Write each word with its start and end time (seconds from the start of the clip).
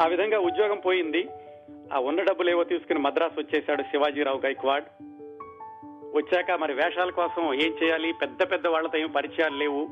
ఆ 0.00 0.06
విధంగా 0.06 0.38
ఉద్యోగం 0.38 0.78
పోయింది. 0.78 1.28
ఆ 1.94 1.98
ఉన్న 1.98 2.22
డబ్బులు 2.22 2.50
ఏవో 2.50 2.64
తీసుకుని 2.64 2.98
మద్రాసు 2.98 3.40
వచ్చేశాడు 3.40 3.82
శివాజీరావు 3.82 4.40
గైక్వాడ్. 4.46 4.84
వచ్చాక 6.16 6.50
మరి 6.50 6.72
వేషాల 6.72 7.10
కోసం 7.10 7.54
ఏం 7.54 7.76
చేయాలి? 7.82 8.12
పెద్ద 8.12 8.52
పెద్ద 8.52 8.66
వాళ్ళతో 8.66 8.98
ఏం 8.98 9.10
పరిచయాలు 9.10 9.56
లేవు. 9.56 9.88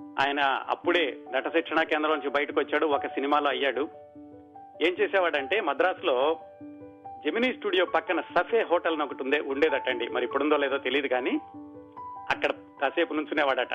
ఆయన 0.00 0.40
అప్పుడే 0.68 1.16
నట 1.32 1.48
శిక్షణా 1.48 1.82
కేంద్రం 1.82 2.12
నుంచి 2.12 2.30
బయటకు 2.30 2.60
వచ్చాడు 2.60 2.86
ఒక 2.86 3.06
సినిమాలో 3.06 3.50
అయ్యాడు. 3.50 3.88
ఏం 4.82 4.96
చేసేవాడంటే 5.00 5.60
మద్రాసులో 5.60 6.38
జెమినీ 7.06 7.52
స్టూడియో 7.52 7.84
పక్కన 7.84 8.20
సఫే 8.20 8.62
హోటల్ 8.62 8.92
అని 8.92 9.02
ఒకటి 9.02 9.22
ఉండే 9.22 9.40
ఉండేదటండి. 9.40 10.08
మరి 10.08 10.24
ఇప్పుడుందో 10.24 10.56
లేదో 10.56 10.78
తెలియదు 10.78 11.06
కానీ 11.06 11.30
అక్కడ 12.30 12.50
కాసేపు 12.82 13.14
నుంచునేవాడట. 13.14 13.74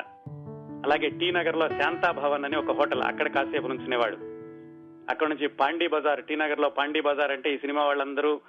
అలాగే 0.85 1.09
టీ 1.09 1.31
నగర్లో 1.31 1.69
శాంతా 1.69 2.11
భవన్ 2.11 2.45
అని 2.45 2.57
ఒక 2.57 2.71
హోటల్ 2.71 3.01
అక్కడ 3.01 3.27
కాసేపు 3.27 3.67
నుంచునేవాడు. 3.67 4.34
అక్కడ 5.09 5.27
నుంచి 5.27 5.47
పాండీ 5.47 5.87
బజార్ 5.87 6.23
టీ 6.23 6.35
నగర్లో 6.35 6.69
పాండీ 6.69 7.01
బజార్ 7.01 7.31
అంటే 7.31 7.53
ఈ 7.53 7.57
సినిమా 7.57 7.85
వాళ్ళందరూ 7.85 8.41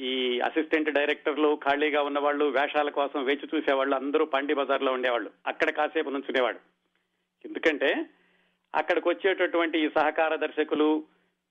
ఈ 0.00 0.40
అసిస్టెంట్ 0.40 0.90
డైరెక్టర్లు 0.90 1.60
ఖాళీగా 1.64 2.02
ఉన్న 2.02 2.18
వాళ్ళు 2.18 2.44
వేషాల 2.44 2.90
కోసం 2.90 3.24
వేచి 3.24 3.48
చూసేవాళ్ళు 3.54 3.96
అందరూ 3.96 4.24
పాండీ 4.24 4.54
బజార్లో 4.54 4.92
ఉండేవాళ్ళు. 4.92 5.30
అక్కడ 5.46 5.70
కాసేపు 5.70 6.10
నుంచునేవాడు. 6.10 6.58
ఎందుకంటే 7.44 8.06
అక్కడికి 8.74 9.08
వచ్చేటటువంటి 9.08 9.78
ఈ 9.78 9.88
సహకార 9.88 10.34
దర్శకులు 10.36 11.04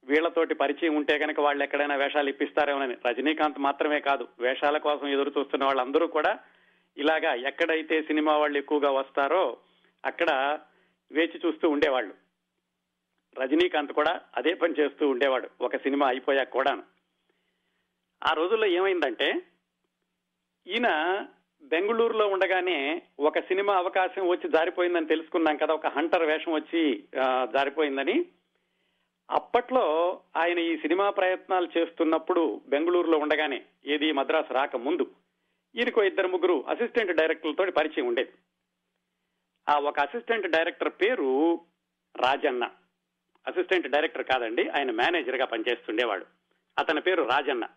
వీళ్ళతోటి 0.05 0.55
పరిచయం 0.55 0.95
ఉంటే 0.95 1.20
కనుక 1.20 1.39
వాళ్ళు 1.39 1.64
ఎక్కడైనా 1.64 1.95
వేషాలు 1.95 2.30
ఇప్పిస్తారేమోనని. 2.30 2.98
రజనీకాంత్ 3.09 3.59
మాత్రమే 3.59 4.00
కాదు 4.00 4.27
వేషాల 4.39 4.77
కోసం 4.77 5.08
ఎదురు 5.08 5.31
చూస్తున్న 5.39 5.66
వాళ్ళందరూ 5.66 6.08
కూడా 6.08 6.38
ఇలాగా 6.98 7.34
ఎక్కడైతే 7.34 8.02
సినిమా 8.02 8.38
వాళ్ళు 8.38 8.58
ఎక్కువగా 8.58 8.91
వస్తారో 8.91 9.58
అక్కడ 10.05 10.59
వేచి 11.11 11.41
చూస్తూ 11.45 11.70
ఉండేవాళ్ళు. 11.70 12.27
రజనీకాంత్ 13.40 13.94
కూడా 13.94 14.22
అదే 14.38 14.54
పని 14.54 14.73
చేస్తూ 14.80 15.09
ఉండేవాడు. 15.09 15.50
ఒక 15.62 15.76
సినిమా 15.76 16.08
అయిపోయాక 16.08 16.50
కూడాను. 16.50 16.84
ఆ 18.23 18.34
రోజుల్లో 18.34 18.67
ఏమైందంటే 18.67 19.42
ఈయన 20.67 20.89
బెంగళూరులో 21.61 22.28
ఉండగానే 22.28 23.02
ఒక 23.20 23.39
సినిమా 23.39 23.73
అవకాశం 23.76 24.28
వచ్చి 24.28 24.50
జారిపోయిందని 24.50 25.06
తెలుసుకున్నాం 25.06 25.58
కదా 25.58 25.73
ఒక 25.73 25.88
హంటర్ 25.88 26.26
వేషం 26.26 26.52
వచ్చి 26.52 27.03
జారిపోయిందని. 27.53 28.26
అప్పట్లో 29.31 29.86
ఆయన 30.38 30.59
ఈ 30.59 30.78
సినిమా 30.78 31.09
ప్రయత్నాలు 31.09 31.67
చేస్తున్నప్పుడు 31.78 32.61
బెంగళూరులో 32.67 33.17
ఉండగానే 33.17 33.66
ఏది 33.86 34.11
మద్రాసు 34.11 34.54
రాక 34.54 34.76
ముందు 34.76 35.08
ఈయనకో 35.76 36.04
ఇద్దరు 36.04 36.28
ముగ్గురు 36.28 36.66
అసిస్టెంట్ 36.67 37.11
డైరెక్టర్లతో 37.11 37.72
పరిచయం 37.72 38.08
ఉండేది. 38.08 38.31
ఆ 39.70 39.80
ఒక 39.80 40.00
అసిస్టెంట్ 40.00 40.48
డైరెక్టర్ 40.48 40.89
పేరు 40.89 41.59
రాజన్న. 42.16 42.70
అసిస్టెంట్ 43.48 43.88
డైరెక్టర్ 43.88 44.23
కాదండి 44.23 44.70
ఆయన 44.70 44.92
మేనేజర్గా 44.92 45.45
పనిచేస్తుండేవాడు. 45.45 46.26
అతని 46.80 47.02
పేరు 47.02 47.23
రాజన్న. 47.23 47.67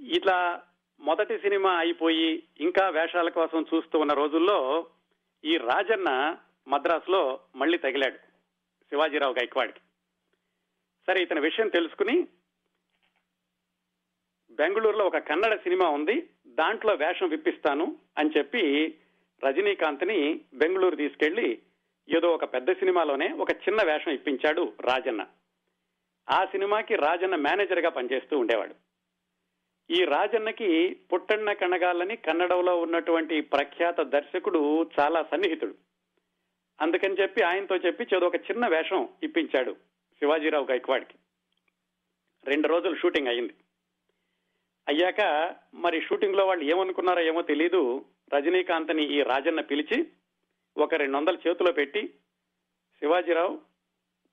ఇట్లా 0.00 0.62
మొదటి 1.00 1.38
సినిమా 1.38 1.72
అయిపోయి 1.72 2.42
ఇంకా 2.60 2.88
వేషాల 2.88 3.28
కోసం 3.28 3.66
చూస్తూ 3.74 3.98
ఉన్న 3.98 4.12
రోజుల్లో 4.12 4.86
ఈ 5.44 5.56
రాజన్న 5.56 6.36
మద్రాసులో 6.68 7.40
మళ్ళీ 7.56 7.78
తగిలాడు 7.78 8.16
శివాజీరావు 8.90 9.32
గైక్వాడ్కి. 9.32 9.80
సరే 11.06 11.22
ఇతని 11.22 11.40
విషయం 11.40 11.68
తెలుసుకుని 11.68 12.28
బెంగళూరులో 14.50 15.04
ఒక 15.04 15.16
కన్నడ 15.16 15.56
సినిమా 15.56 15.88
ఉంది 15.88 16.28
దాంట్లో 16.46 16.94
వేషం 16.94 17.28
విప్పిస్తాను 17.28 17.98
అని 18.18 18.30
చెప్పి 18.38 18.94
రజనీకాంత్ని 19.44 20.40
బెంగళూరు 20.54 20.96
తీసుకెళ్ళి 20.96 21.62
ఏదో 22.08 22.28
ఒక 22.28 22.44
పెద్ద 22.44 22.72
సినిమాలోనే 22.72 23.32
ఒక 23.32 23.50
చిన్న 23.50 23.82
వేషం 23.82 24.10
ఇప్పించాడు 24.10 24.72
రాజన్న. 24.80 25.26
ఆ 26.30 26.44
సినిమాకి 26.44 26.96
రాజన్న 26.96 27.36
మేనేజర్గా 27.36 27.88
పనిచేస్తూ 27.88 28.38
ఉండేవాడు. 28.38 28.74
ఈ 29.90 30.04
రాజన్నకి 30.04 30.94
పుట్టన్న 30.94 31.52
కణగాలని 31.52 32.16
కన్నడంలో 32.16 32.80
ఉన్నటువంటి 32.80 33.40
ప్రఖ్యాత 33.40 34.00
దర్శకుడు 34.00 34.90
చాలా 35.00 35.22
సన్నిహితుడు. 35.22 35.74
అందుకని 36.80 37.14
చెప్పి 37.14 37.42
ఆయనతో 37.42 37.76
చెప్పి 37.76 38.04
చదువు 38.04 38.24
ఒక 38.24 38.36
చిన్న 38.36 38.66
వేషం 38.66 39.08
ఇప్పించాడు 39.22 39.72
శివాజీరావు 40.18 40.64
గైక్వాడ్కి. 40.64 41.14
రెండు 42.44 42.68
రోజులు 42.68 42.96
షూటింగ్ 42.96 43.28
అయింది 43.28 43.54
అయ్యాక 44.88 45.54
మరి 45.74 46.00
షూటింగ్లో 46.00 46.46
వాళ్ళు 46.46 46.64
ఏమనుకున్నారో 46.64 47.20
ఏమో 47.20 47.42
తెలీదు. 47.42 48.04
రజనీకాంత్ని 48.34 49.18
ఈ 49.18 49.22
రాజన్న 49.22 49.60
పిలిచి 49.60 50.06
ఒక 50.78 50.94
రెండు 50.94 51.16
వందల 51.16 51.36
చేతిలో 51.48 51.72
పెట్టి 51.72 52.08
శివాజీరావు 52.98 53.60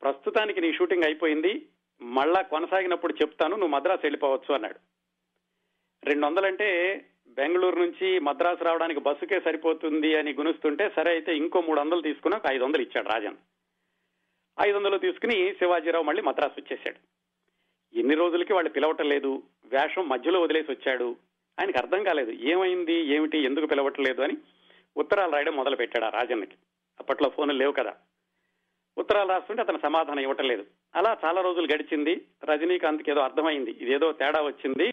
ప్రస్తుతానికి 0.02 0.62
నీ 0.62 0.74
షూటింగ్ 0.74 1.04
అయిపోయింది 1.04 1.70
మళ్ళా 2.02 2.42
కొనసాగినప్పుడు 2.42 3.14
చెప్తాను 3.14 3.56
నువ్వు 3.56 3.76
మద్రాసు 3.76 4.02
వెళ్ళిపోవచ్చు 4.04 4.54
అన్నాడు. 4.54 4.80
రెండు 6.04 6.26
వందలంటే 6.26 6.70
బెంగళూరు 7.28 7.80
నుంచి 7.80 8.20
మద్రాసు 8.20 8.64
రావడానికి 8.64 9.00
బస్సుకే 9.00 9.40
సరిపోతుంది 9.40 10.16
అని 10.16 10.34
గునుస్తుంటే 10.34 10.90
సరే 10.96 11.12
అయితే 11.12 11.38
ఇంకో 11.38 11.62
మూడు 11.62 11.80
వందలు 11.80 12.02
తీసుకుని 12.02 12.36
ఒక 12.36 12.48
ఐదు 12.52 12.64
వందలు 12.64 12.82
ఇచ్చాడు 12.82 13.10
రాజన్. 13.10 13.38
ఐదు 14.62 14.76
వందలు 14.78 14.98
తీసుకుని 14.98 15.54
శివాజీరావు 15.54 16.04
మళ్ళీ 16.04 16.22
మద్రాసు 16.22 16.60
వచ్చేశాడు. 16.60 17.00
ఎన్ని 18.00 18.16
రోజులకి 18.16 18.54
వాళ్ళు 18.54 18.70
పిలవటం 18.70 19.10
లేదు 19.10 19.44
వేషం 19.66 20.10
మధ్యలో 20.10 20.42
వదిలేసి 20.42 20.72
వచ్చాడు. 20.72 21.16
ఆయనకు 21.60 21.78
అర్థం 21.78 22.04
కాలేదు 22.04 22.32
ఏమైంది 22.32 22.94
ఏమిటి 22.94 23.38
ఎందుకు 23.38 23.66
పిలవట్లేదు 23.66 24.22
అని 24.22 24.38
ఉత్తరాలు 24.98 25.32
రాయడం 25.32 25.56
మొదలు 25.56 25.76
పెట్టాడు 25.76 26.06
ఆ 26.06 26.10
రాజన్నకి. 26.10 26.56
అప్పట్లో 27.00 27.30
ఫోన్లు 27.30 27.56
లేవు 27.56 27.72
కదా. 27.72 27.94
ఉత్తరాలు 28.98 29.30
రాస్తుంటే 29.30 29.62
అతను 29.62 29.80
సమాధానం 29.84 30.20
ఇవ్వటం 30.20 30.48
లేదు. 30.48 30.66
అలా 30.96 31.18
చాలా 31.26 31.42
రోజులు 31.42 31.74
గడిచింది. 31.74 32.28
రజనీకాంత్కి 32.44 33.12
ఏదో 33.12 33.20
అర్థమైంది. 33.20 33.72
ఇదేదో 33.72 34.12
తేడా 34.12 34.42
వచ్చింది. 34.42 34.92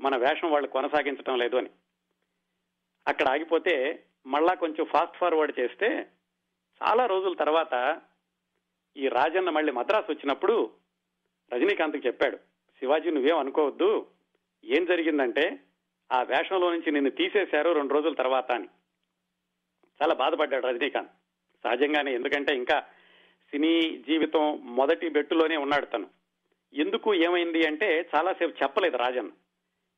మన 0.00 0.16
వేషం 0.16 0.50
వాళ్ళు 0.50 0.68
కొనసాగించడం 0.68 1.38
లేదు 1.38 1.56
అని. 1.56 1.70
అక్కడ 3.08 3.28
ఆగిపోతే 3.28 4.02
మళ్ళా 4.26 4.54
కొంచెం 4.54 4.84
ఫాస్ట్ 4.84 5.16
ఫార్వర్డ్ 5.16 5.60
చేస్తే 5.60 6.06
చాలా 6.82 7.06
రోజుల 7.06 7.34
తర్వాత 7.34 8.00
ఈ 8.96 9.08
రాజన్న 9.08 9.50
మళ్ళీ 9.50 9.72
మద్రాసు 9.72 10.12
వచ్చినప్పుడు 10.12 10.70
రజనీకాంత్కి 11.52 12.06
చెప్పాడు 12.06 12.36
శివాజీ 12.78 13.10
నువ్వేం 13.10 13.38
అనుకోవద్దు. 13.38 14.06
ఏం 14.64 14.84
జరిగిందంటే 14.84 15.58
ఆ 16.12 16.22
వేషంలో 16.22 16.70
నుంచి 16.70 16.92
నిన్ను 16.92 17.10
తీసేశారు 17.10 17.70
రెండు 17.70 17.94
రోజుల 17.94 18.14
తర్వాత 18.14 18.52
అని. 18.52 18.68
చాలా 20.02 20.14
బాధపడ్డాడు 20.14 20.66
రజనీకాంత్. 20.66 21.10
సహజంగానే 21.64 22.14
ఎందుకంటే 22.14 22.54
ఇంకా 22.54 22.80
సినీ 23.50 23.80
జీవితం 24.08 24.60
మొదటి 24.62 25.08
బెట్టులోనే 25.08 25.56
ఉన్నాడు 25.56 25.86
తను. 25.86 26.06
ఎందుకు 26.74 27.14
ఏమైంది 27.14 27.66
అంటే 27.66 28.10
చాలాసేపు 28.16 28.62
చెప్పలేదు 28.62 28.96
రాజన్. 28.96 29.30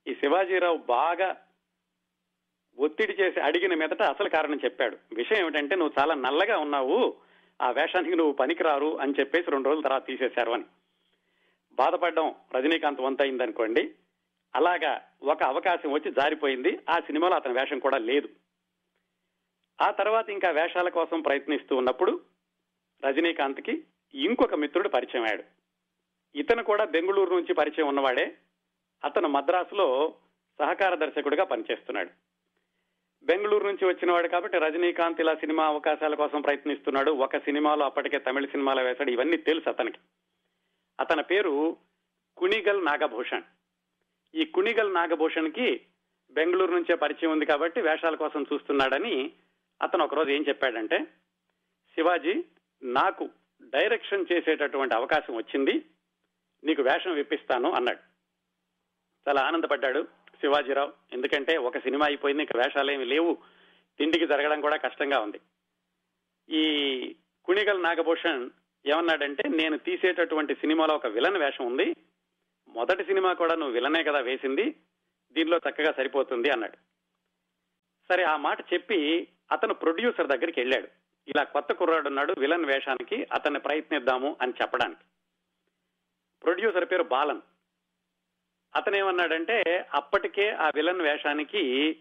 ఈ 0.09 0.15
శివాజీరావు 0.15 0.77
బాగా 0.77 1.37
ఒత్తిడి 2.79 3.13
చేసి 3.13 3.41
అడిగిన 3.41 3.75
మీదట 3.75 4.03
అసలు 4.03 4.29
కారణం 4.29 4.61
చెప్పాడు. 4.65 4.97
విషయం 5.13 5.39
ఏమిటంటే 5.39 5.77
నువ్వు 5.77 6.01
చాలా 6.01 6.15
నల్లగా 6.15 6.59
ఉన్నావు. 6.59 7.17
ఆ 7.63 7.71
వేషానికి 7.71 8.17
నువ్వు 8.17 8.33
పనికిరారు 8.33 9.01
అని 9.01 9.15
చెప్పేసి 9.21 9.51
రెండు 9.51 9.69
రోజుల 9.69 9.83
తర్వాత 9.83 10.07
తీసేశారు 10.07 10.53
అని. 10.53 10.65
బాధపడడం 11.73 12.35
రజనీకాంత్ 12.55 13.01
వంత 13.01 13.23
అయిందనుకోండి. 13.23 13.91
అలాగా 14.55 15.03
ఒక 15.23 15.43
అవకాశం 15.43 15.93
వచ్చి 15.93 16.11
జారిపోయింది. 16.11 16.79
ఆ 16.91 16.99
సినిమాలో 16.99 17.35
అతని 17.35 17.53
వేషం 17.53 17.79
కూడా 17.79 17.99
లేదు. 17.99 18.29
ఆ 19.81 19.91
తర్వాత 19.91 20.31
ఇంకా 20.31 20.51
వేషాల 20.51 20.89
కోసం 20.89 21.21
ప్రయత్నిస్తూ 21.21 21.77
ఉన్నప్పుడు 21.77 22.21
రజనీకాంత్కి 23.05 23.85
ఇంకొక 24.15 24.55
మిత్రుడు 24.55 24.89
పరిచయం 24.89 25.23
అయ్యాడు. 25.23 25.45
ఇతను 26.35 26.63
కూడా 26.63 26.85
బెంగళూరు 26.85 27.35
నుంచి 27.35 27.55
పరిచయం 27.55 27.89
ఉన్నవాడే. 27.89 28.37
అతను 29.05 29.29
మద్రాసులో 29.29 30.15
సహకార 30.59 30.95
దర్శకుడిగా 30.95 31.45
పనిచేస్తున్నాడు. 31.45 32.11
బెంగళూరు 33.23 33.67
నుంచి 33.67 33.85
వచ్చినవాడు 33.85 34.29
కాబట్టి 34.29 34.59
రజనీకాంత్ 34.59 35.21
ఇలా 35.21 35.35
సినిమా 35.35 35.67
అవకాశాల 35.67 36.15
కోసం 36.15 36.41
ప్రయత్నిస్తున్నాడు. 36.41 37.11
ఒక 37.11 37.37
సినిమాలో 37.37 37.85
అప్పటికే 37.85 38.19
తమిళ 38.19 38.47
సినిమాలో 38.47 38.83
వేశాడు. 38.83 39.11
ఇవన్నీ 39.11 39.37
తెలుసు 39.37 39.69
అతనికి. 39.69 39.99
అతని 41.01 41.23
పేరు 41.23 41.77
కుణిగల్ 42.37 42.85
నాగభూషణ్. 42.85 43.43
ఈ 44.35 44.45
కుణిగల్ 44.45 44.95
నాగభూషణ్కి 44.95 45.81
బెంగళూరు 46.31 46.73
నుంచే 46.73 46.95
పరిచయం 46.95 47.31
ఉంది 47.31 47.47
కాబట్టి 47.47 47.81
వేషాల 47.81 48.15
కోసం 48.15 48.47
చూస్తున్నాడని 48.53 49.33
అతను 49.83 50.05
ఒకరోజు 50.05 50.31
ఏం 50.31 50.45
చెప్పాడంటే 50.49 50.99
శివాజీ 51.95 52.45
నాకు 52.83 53.31
డైరెక్షన్ 53.63 54.27
చేసేటటువంటి 54.33 54.95
అవకాశం 54.95 55.37
వచ్చింది 55.37 55.85
నీకు 56.65 56.83
వేషం 56.83 57.15
విప్పిస్తాను 57.15 57.71
అన్నాడు. 57.71 57.99
చాలా 59.29 59.41
ఆనందపడ్డాడు 59.43 60.09
శివాజీరావు. 60.41 60.93
ఎందుకంటే 61.13 61.57
ఒక 61.57 61.79
సినిమా 61.79 62.07
అయిపోయింది 62.07 62.43
ఇంకా 62.43 62.59
వేషాలేమి 62.59 63.05
లేవు 63.05 63.39
తిండికి 63.99 64.27
జరగడం 64.27 64.61
కూడా 64.61 64.77
కష్టంగా 64.77 65.19
ఉంది. 65.21 65.41
ఈ 66.49 66.63
కుణిగల్ 67.45 67.83
నాగభూషణ్ 67.83 68.51
ఏమన్నాడంటే 68.87 69.49
నేను 69.49 69.79
తీసేటటువంటి 69.79 70.55
సినిమాలో 70.55 70.95
ఒక 70.95 71.07
విలన్ 71.07 71.37
వేషం 71.37 71.67
ఉంది 71.67 71.97
మొదటి 72.69 73.05
సినిమా 73.05 73.33
కూడా 73.33 73.55
నువ్వు 73.55 73.75
విలనే 73.75 74.05
కదా 74.05 74.21
వేసింది 74.21 74.77
దీనిలో 75.33 75.57
చక్కగా 75.57 75.93
సరిపోతుంది 75.93 76.51
అన్నాడు. 76.51 76.77
సరే 78.09 78.23
ఆ 78.23 78.37
మాట 78.37 78.61
చెప్పి 78.75 79.29
అతను 79.53 79.75
ప్రొడ్యూసర్ 79.75 80.27
దగ్గరికి 80.27 80.61
వెళ్ళాడు. 80.61 80.89
ఇలా 81.29 81.45
కొత్త 81.45 81.73
కుర్రాడు 81.73 82.09
ఉన్నాడు 82.09 82.35
విలన్ 82.39 82.65
వేషానికి 82.65 83.27
అతన్ని 83.33 83.61
ప్రయత్నిద్దాము 83.61 84.37
అని 84.43 84.53
చెప్పడానికి. 84.63 85.01
ప్రొడ్యూసర్ 86.43 86.85
పేరు 86.85 87.03
బాలన్. 87.03 87.41
అతనేమన్నాడంటే 88.77 89.89
అప్పటికే 89.95 90.51
ఆ 90.51 90.71
విలన్ 90.75 91.01
వేషానికి 91.01 91.97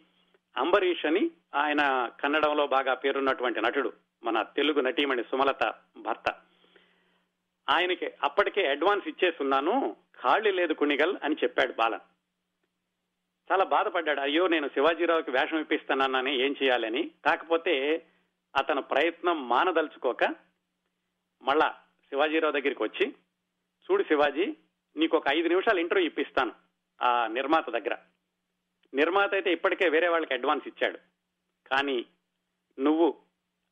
అంబరీష్ 0.57 1.05
అని 1.05 1.31
ఆయన 1.55 2.11
కన్నడంలో 2.21 2.67
బాగా 2.67 2.93
పేరున్నటువంటి 2.93 3.61
నటుడు 3.61 3.93
మన 4.23 4.41
తెలుగు 4.41 4.81
నటీమణి 4.81 5.23
సుమలత 5.23 5.73
భర్త. 5.97 6.35
ఆయనకి 7.69 8.11
అప్పటికే 8.23 8.67
అడ్వాన్స్ 8.67 9.07
ఇచ్చేస్తున్నాను 9.07 9.95
ఖాళీ 10.23 10.51
లేదు 10.51 10.73
కుణిగల్ 10.73 11.17
అని 11.23 11.35
చెప్పాడు 11.35 11.73
బాలన్. 11.73 12.16
చాలా 13.51 13.63
బాధపడ్డాడు. 13.63 14.19
అయ్యో 14.19 14.47
నేను 14.47 14.67
శివాజీరావుకి 14.67 15.31
వేషం 15.31 15.59
ఇప్పిస్తానని 15.59 16.45
ఏం 16.45 16.55
చేయాలని. 16.63 17.11
కాకపోతే 17.25 18.05
అతను 18.55 18.81
ప్రయత్నం 18.81 19.49
మానదలుచుకోక 19.49 20.23
మళ్ళా 21.41 21.69
శివాజీరావు 22.09 22.53
దగ్గరికి 22.53 22.83
వచ్చి 22.83 23.15
చూడు 23.85 24.03
శివాజీ 24.03 24.55
నీకు 24.97 25.17
ఒక 25.17 25.23
ఐదు 25.33 25.47
నిమిషాలు 25.47 25.79
ఇంటర్వ్యూ 25.79 26.07
ఇప్పిస్తాను 26.07 26.53
ఆ 27.01 27.27
నిర్మాత 27.27 27.69
దగ్గర. 27.69 27.97
నిర్మాత 28.93 29.33
అయితే 29.33 29.51
ఇప్పటికే 29.51 29.89
వేరే 29.89 30.07
వాళ్ళకి 30.07 30.33
అడ్వాన్స్ 30.33 30.67
ఇచ్చాడు. 30.67 30.97
కానీ 31.69 32.05
నువ్వు 32.79 33.17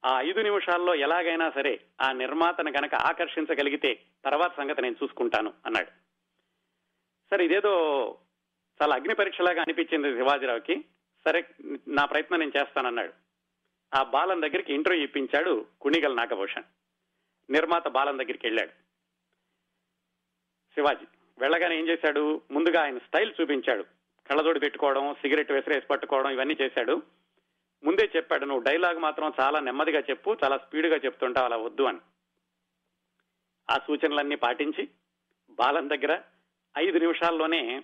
ఆ 0.06 0.22
ఐదు 0.22 0.40
నిమిషాల్లో 0.40 0.96
ఎలాగైనా 0.96 1.50
సరే 1.50 1.80
ఆ 2.02 2.12
నిర్మాతను 2.12 2.72
గనక 2.72 2.96
ఆకర్షించగలిగితే 2.96 4.00
తర్వాత 4.26 4.56
సంగతి 4.56 4.82
నేను 4.82 4.96
చూసుకుంటాను 5.04 5.54
అన్నాడు. 5.66 5.92
సరే 7.32 7.46
ఇదేదో 7.46 7.74
చాలా 8.82 8.96
అగ్ని 8.96 9.16
పరీక్షలాగా 9.16 9.62
అనిపించింది 9.62 10.16
శివాజీరావుకి. 10.16 10.86
సరే 11.26 11.48
నా 11.88 12.06
ప్రయత్నం 12.06 12.40
నేను 12.40 12.52
చేస్తానన్నాడు. 12.58 13.14
ఆ 13.96 14.04
బాలన్ 14.04 14.42
దగ్గరికి 14.42 14.74
ఇంటర్వ్యూ 14.74 15.04
ఇప్పించాడు 15.04 15.66
కుణిగల్ 15.82 16.16
నాగభూషణ్. 16.16 16.64
నిర్మాత 17.52 17.88
బాలన్ 17.88 18.18
దగ్గరికి 18.18 18.48
వెళ్ళాడు. 18.48 18.70
శివాజీ 20.76 21.06
వెళ్ళగానే 21.40 21.80
ఏం 21.80 21.88
చేశాడు? 21.88 22.42
ముందుగా 22.52 22.82
ఆయన 22.82 22.98
స్టైల్ 22.98 23.34
చూపించాడు. 23.42 23.84
కళ్ళజోడు 24.30 24.60
పెట్టుకోవడం 24.60 25.14
సిగరెట్ 25.14 25.52
విసిరేసి 25.52 25.88
పట్టుకోవడం 25.88 26.30
ఇవన్నీ 26.30 26.58
చేశాడు. 26.62 27.04
ముందే 27.84 28.12
చెప్పాడు 28.16 28.46
నువ్వు 28.46 28.64
డైలాగ్ 28.64 29.00
మాత్రం 29.00 29.34
చాలా 29.40 29.60
నెమ్మదిగా 29.60 30.00
చెప్పు 30.00 30.38
చాలా 30.44 30.58
స్పీడ్గా 30.58 30.96
చెప్తుంటావు 30.96 31.46
అలా 31.46 31.58
వద్దు 31.58 31.84
అని. 31.84 32.00
ఆ 33.70 33.78
సూచనలన్నీ 33.78 34.36
పాటించి 34.36 34.90
బాలన్ 35.50 35.90
దగ్గర 35.90 36.22
ఐదు 36.78 36.98
నిమిషాల్లోనే 36.98 37.84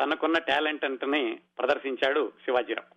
తనకున్న 0.00 0.38
టాలెంట్ 0.38 0.84
అంటని 0.84 1.38
ప్రదర్శించాడు 1.58 2.32
శివాజీరావు. 2.44 2.96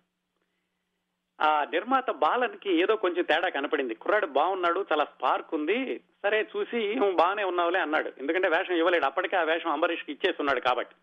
ఆ 1.42 1.64
నిర్మాత 1.64 2.10
బాలన్కి 2.10 2.80
ఏదో 2.80 2.96
కొంచెం 2.96 3.24
తేడా 3.24 3.48
కనపడింది. 3.48 3.94
కుర్రాడు 3.94 4.26
బాగున్నాడు 4.26 4.86
చాలా 4.92 5.04
స్పార్క్ 5.04 5.54
ఉంది 5.54 6.00
సరే 6.22 6.48
చూసి 6.56 6.94
"నువ్వు 6.94 7.16
బాగానే 7.16 7.44
ఉన్నావులే 7.44 7.80
అన్నాడు. 7.80 8.12
ఎందుకంటే 8.18 8.48
వేషం 8.48 8.74
ఇవ్వలేడు. 8.74 9.04
అప్పటికే 9.04 9.36
ఆ 9.36 9.42
వేషం 9.42 9.70
అంబరీష్కి 9.70 10.12
ఇచ్చేస్తున్నాడు 10.12 10.60
కాబట్టి. 10.60 10.94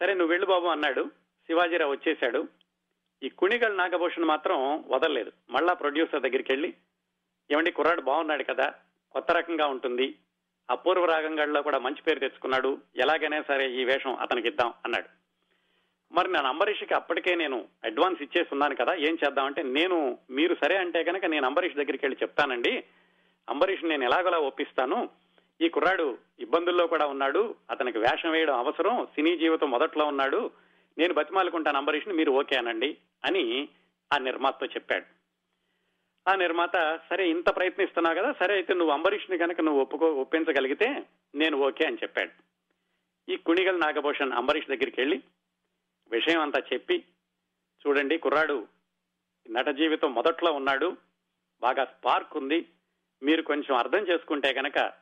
సరే 0.00 0.14
నువ్వు 0.14 0.28
వెళ్ళు 0.28 0.46
బాబు 0.46 0.66
అన్నాడు. 0.66 1.04
శివాజీరావు 1.46 1.92
వచ్చేశాడు. 1.92 2.48
ఈ 3.22 3.28
కుణిగల్ 3.28 3.76
నాగభూషణ్ 3.76 4.24
మాత్రం 4.24 4.84
వదలలేదు. 4.88 5.32
మళ్ళా 5.50 5.72
ప్రొడ్యూసర్ 5.72 6.22
దగ్గరికి 6.22 6.52
వెళ్ళి 6.52 6.74
ఏమండి 7.50 7.70
కుర్రాడు 7.70 8.00
బాగున్నాడు 8.00 8.44
కదా 8.44 8.74
కొత్త 9.12 9.32
రకంగా 9.32 9.66
ఉంటుంది 9.66 10.14
అపూర్వ 10.72 11.04
రాగంగాళ్ళలో 11.04 11.62
కూడా 11.62 11.78
మంచి 11.78 12.02
పేరు 12.02 12.18
తెచ్చుకున్నాడు. 12.18 12.78
ఎలాగైనా 12.96 13.44
సరే 13.48 13.70
ఈ 13.70 13.84
వేషం 13.84 14.14
అతనికి 14.14 14.48
ఇద్దాం 14.48 14.72
అన్నాడు. 14.84 15.08
మరి 16.14 16.32
నేను 16.32 16.48
అంబరీష్కి 16.48 16.94
అప్పటికే 16.94 17.34
నేను 17.34 17.64
అడ్వాన్స్ 17.84 18.22
ఇచ్చేసి 18.22 18.48
ఉన్నాను 18.52 18.76
కదా 18.76 18.94
ఏం 18.94 19.18
చేద్దామంటే 19.24 19.62
నేను 19.62 20.18
మీరు 20.30 20.56
సరే 20.64 20.76
అంటే 20.76 21.04
కనుక 21.04 21.24
నేను 21.24 21.46
అంబరీష్ 21.46 21.74
దగ్గరికి 21.74 22.06
వెళ్ళి 22.06 22.18
చెప్తానండి. 22.22 22.84
అంబరీష్ 23.48 23.84
నేను 23.84 24.04
ఎలాగోలా 24.04 24.38
ఒప్పిస్తాను. 24.38 25.10
ఈ 25.60 25.68
కుర్రాడు 25.68 26.18
ఇబ్బందుల్లో 26.40 26.86
కూడా 26.86 27.06
ఉన్నాడు. 27.06 27.54
అతనికి 27.70 27.98
వేషం 27.98 28.30
వేయడం 28.30 28.58
అవసరం. 28.58 29.06
సినీ 29.06 29.38
జీవితం 29.38 29.70
మొదట్లో 29.70 30.06
ఉన్నాడు. 30.06 30.50
నేను 30.98 31.14
బతిమాలుకుంటాను 31.14 31.78
అంబరీష్ని 31.78 32.14
మీరు 32.14 32.32
ఓకే 32.32 32.56
అనండి 32.56 32.96
అని 33.24 33.68
ఆ 34.14 34.18
నిర్మాతతో 34.18 34.66
చెప్పాడు. 34.66 35.21
ఆ 36.28 36.34
నిర్మాత 36.34 37.00
సరే 37.10 37.30
ఇంత 37.30 37.56
ప్రయత్నిస్తున్నావు 37.56 38.16
కదా 38.16 38.32
సరే 38.32 38.54
అయితే 38.54 38.74
నువ్వు 38.74 38.92
అంబరీష్ని 38.94 39.38
కనుక 39.38 39.60
నువ్వు 39.60 39.80
ఒప్పుకో 39.80 40.14
ఒప్పించగలిగితే 40.14 41.06
నేను 41.34 41.56
ఓకే 41.58 41.86
అని 41.86 41.96
చెప్పాడు. 41.96 42.30
ఈ 43.28 43.36
కుణిగల్ 43.36 43.80
నాగభూషణ్ 43.80 44.32
అంబరీష్ 44.32 44.68
దగ్గరికి 44.68 45.00
వెళ్ళి 45.00 45.22
విషయం 46.10 46.40
అంతా 46.40 46.62
చెప్పి 46.72 47.04
చూడండి 47.86 48.18
కుర్రాడు 48.18 48.68
నట 49.50 49.68
జీవితం 49.68 50.14
మొదట్లో 50.14 50.52
ఉన్నాడు 50.52 50.96
బాగా 51.62 51.84
స్పార్క్ 51.84 52.36
ఉంది 52.36 52.68
మీరు 53.22 53.42
కొంచెం 53.42 53.76
అర్థం 53.76 53.98
చేసుకుంటే 53.98 54.52
కనుక 54.52 54.92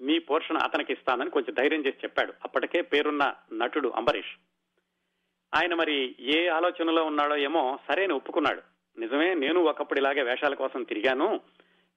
మీ 0.00 0.18
పోర్షన్ 0.18 0.56
అతనికి 0.56 0.92
ఇస్తానని 0.92 1.30
కొంచెం 1.30 1.54
ధైర్యం 1.54 1.86
చేసి 1.86 1.98
చెప్పాడు. 2.04 2.32
అప్పటికే 2.44 2.82
పేరున్న 2.82 3.34
నటుడు 3.52 3.88
అంబరీష్. 3.88 4.34
ఆయన 5.54 5.74
మరి 5.74 6.16
ఏ 6.20 6.48
ఆలోచనలో 6.48 7.04
ఉన్నాడో 7.04 7.36
ఏమో 7.36 7.78
సరేని 7.88 8.12
ఒప్పుకున్నాడు. 8.12 8.62
నిజమే 9.00 9.34
నేను 9.34 9.60
ఒకప్పుడు 9.60 9.98
ఇలాగే 9.98 10.22
వేషాల 10.22 10.54
కోసం 10.54 10.82
తిరిగాను. 10.82 11.40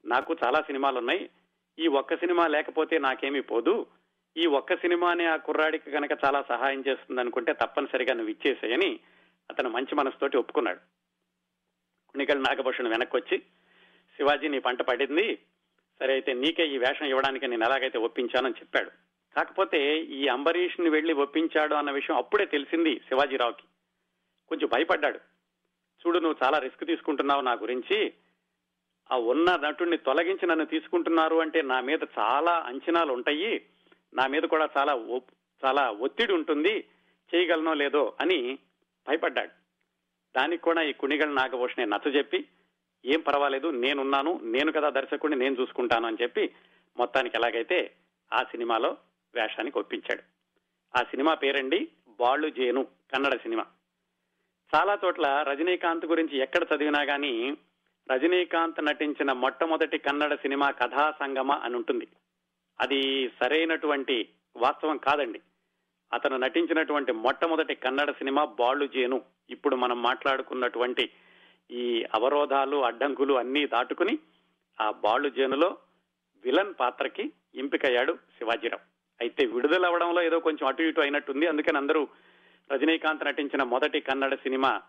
నాకు 0.05 0.35
చాలా 0.45 0.61
సినిమాలు 0.61 0.97
ఉన్నాయి 0.97 1.29
ఈ 1.79 1.88
ఒక్క 1.88 2.15
సినిమా 2.15 2.47
లేకపోతే 2.47 2.97
నాకేమీ 2.97 3.41
పోదు. 3.41 3.85
ఈ 4.38 4.45
ఒక్క 4.45 4.75
సినిమానే 4.75 5.25
ఆ 5.25 5.35
కుర్రాడికి 5.35 5.91
కనుక 5.91 6.11
చాలా 6.25 6.41
సహాయం 6.50 6.83
చేస్తుంది 6.88 7.21
అనుకుంటే 7.21 7.53
తప్పనిసరిగా 7.53 8.13
నువ్వు 8.13 8.31
ఇచ్చేసేయని 8.31 9.00
అతను 9.50 9.69
మంచి 9.69 9.95
మనసుతోటి 9.95 10.38
ఒప్పుకున్నాడు. 10.38 10.79
కుణికల్ 12.09 12.44
నాగభూషణ్ 12.44 12.88
వెనక్కి 12.88 13.15
వచ్చి 13.15 13.39
శివాజీ 14.17 14.47
నీ 14.47 14.59
పంట 14.59 14.81
పడింది. 14.81 15.39
సరే 16.00 16.13
అయితే 16.13 16.33
నీకే 16.33 16.67
ఈ 16.67 16.77
వేషం 16.77 17.05
ఇవ్వడానికి 17.05 17.47
నేను 17.47 17.63
ఎలాగైతే 17.63 17.97
ఒప్పించానని 17.97 18.53
చెప్పాడు. 18.53 18.91
కాకపోతే 19.35 19.97
ఈ 19.97 20.27
అంబరీష్ని 20.27 20.89
వెళ్ళి 20.89 21.13
ఒప్పించాడు 21.13 21.75
అన్న 21.75 21.91
విషయం 21.91 22.17
అప్పుడే 22.17 22.45
తెలిసింది 22.45 22.95
శివాజీరావుకి. 22.95 23.63
కొంచెం 24.50 24.69
భయపడ్డాడు. 24.73 25.32
చూడు 26.07 26.19
నువ్వు 26.19 26.45
చాలా 26.45 26.57
రిస్క్ 26.57 26.85
తీసుకుంటున్నావు 26.85 27.41
నా 27.41 27.53
గురించి. 27.53 28.13
ఆ 29.11 29.17
ఉన్న 29.17 29.55
నటుడిని 29.55 29.97
తొలగించి 29.97 30.47
నన్ను 30.47 30.65
తీసుకుంటున్నారు 30.65 31.35
అంటే 31.35 31.61
నా 31.61 31.79
మీద 31.79 32.00
చాలా 32.19 32.63
అంచనాలు 32.65 33.13
ఉంటాయి. 33.13 33.65
నా 34.13 34.27
మీద 34.27 34.41
కూడా 34.41 34.69
చాలా 34.77 34.94
ఒప్- 34.94 35.35
చాలా 35.65 35.91
ఒత్తిడి 35.91 36.33
ఉంటుంది. 36.33 36.85
చేయగలనో 37.35 37.73
లేదో 37.73 38.13
అని 38.21 38.59
భయపడ్డాడు. 39.07 39.51
దానికి 40.38 40.63
కూడా 40.63 40.81
ఈ 40.81 40.94
కుణిగల 40.94 41.29
నాగభూషణే 41.29 41.85
నచ్చజెప్పి 41.85 42.45
ఏం 43.05 43.19
పర్వాలేదు 43.19 43.67
నేనున్నాను. 43.67 44.39
నేను 44.44 44.71
కదా 44.71 44.89
దర్శకుడిని 44.89 45.39
నేను 45.39 45.61
చూసుకుంటాను 45.61 46.07
అని 46.07 46.17
చెప్పి 46.21 46.55
మొత్తానికి 46.97 47.38
ఎలాగైతే 47.38 47.91
ఆ 48.33 48.44
సినిమాలో 48.44 48.97
వేషానికి 49.35 49.79
ఒప్పించాడు. 49.79 50.24
ఆ 51.00 51.03
సినిమా 51.03 51.33
పేరండి 51.33 51.88
బాళ్ళు 52.19 52.50
జేను 52.50 52.83
కన్నడ 52.83 53.36
సినిమా. 53.36 53.65
చాలా 54.75 54.98
చోట్ల 55.06 55.46
రజనీకాంత్ 55.50 56.06
గురించి 56.06 56.38
ఎక్కడ 56.38 56.65
చదివినా 56.75 57.03
గానీ 57.03 57.58
రజనీకాంత్ 58.12 58.86
నటించిన 58.86 59.32
మొట్టమొదటి 59.32 59.98
కన్నడ 59.98 60.34
సినిమా 60.36 60.72
కథా 60.72 61.13
సంగమ 61.20 61.51
అని 61.51 61.75
ఉంటుంది. 61.75 62.08
అది 62.82 63.27
సరైనటువంటి 63.27 64.30
వాస్తవం 64.56 64.98
కాదండి. 64.98 65.42
అతను 66.13 66.38
నటించినటువంటి 66.38 67.12
మొట్టమొదటి 67.12 67.75
కన్నడ 67.75 68.12
సినిమా 68.12 68.46
బాళ్ళు 68.46 68.88
జేను 68.88 69.22
ఇప్పుడు 69.50 69.75
మనం 69.75 70.01
మాట్లాడుకున్నటువంటి 70.01 71.10
ఈ 71.72 72.06
అవరోధాలు 72.13 72.86
అడ్డంకులు 72.86 73.34
అన్నీ 73.34 73.68
దాటుకుని 73.68 74.20
ఆ 74.82 74.92
బాళ్ళు 74.92 75.30
జేనులో 75.30 75.77
విలన్ 76.46 76.74
పాత్రకి 76.80 77.32
ఎంపికయ్యాడు 77.56 78.13
శివాజీరావు. 78.13 78.82
అయితే 79.22 79.46
విడుదలవ్వడంలో 79.46 80.22
ఏదో 80.22 80.39
కొంచెం 80.39 80.68
అటు 80.68 80.82
ఇటు 80.82 81.01
అయినట్టుంది. 81.01 81.48
అందుకని 81.48 81.77
అందరూ 81.77 82.08
రజనీకాంత్ 82.74 83.25
నటించిన 83.25 83.63
మొదటి 83.63 84.00
కన్నడ 84.00 84.36
సినిమా 84.36 84.82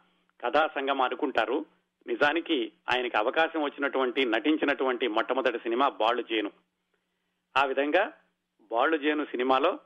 కథా 0.45 0.67
సంగం 0.75 1.03
అనుకుంటారు. 1.03 1.67
నిజానికి 2.07 2.73
ఆయనకి 2.91 3.17
అవకాశం 3.17 3.63
వచ్చినటువంటి 3.63 4.25
నటించినటువంటి 4.25 5.09
మొట్టమొదటి 5.09 5.59
సినిమా 5.59 5.89
బాళ్ళు 5.89 6.23
జేను 6.23 6.51
ఆ 7.57 7.65
విధంగా 7.65 8.13
బాళ్ళు 8.71 8.97
జేను 8.97 9.25
సినిమాలో 9.25 9.79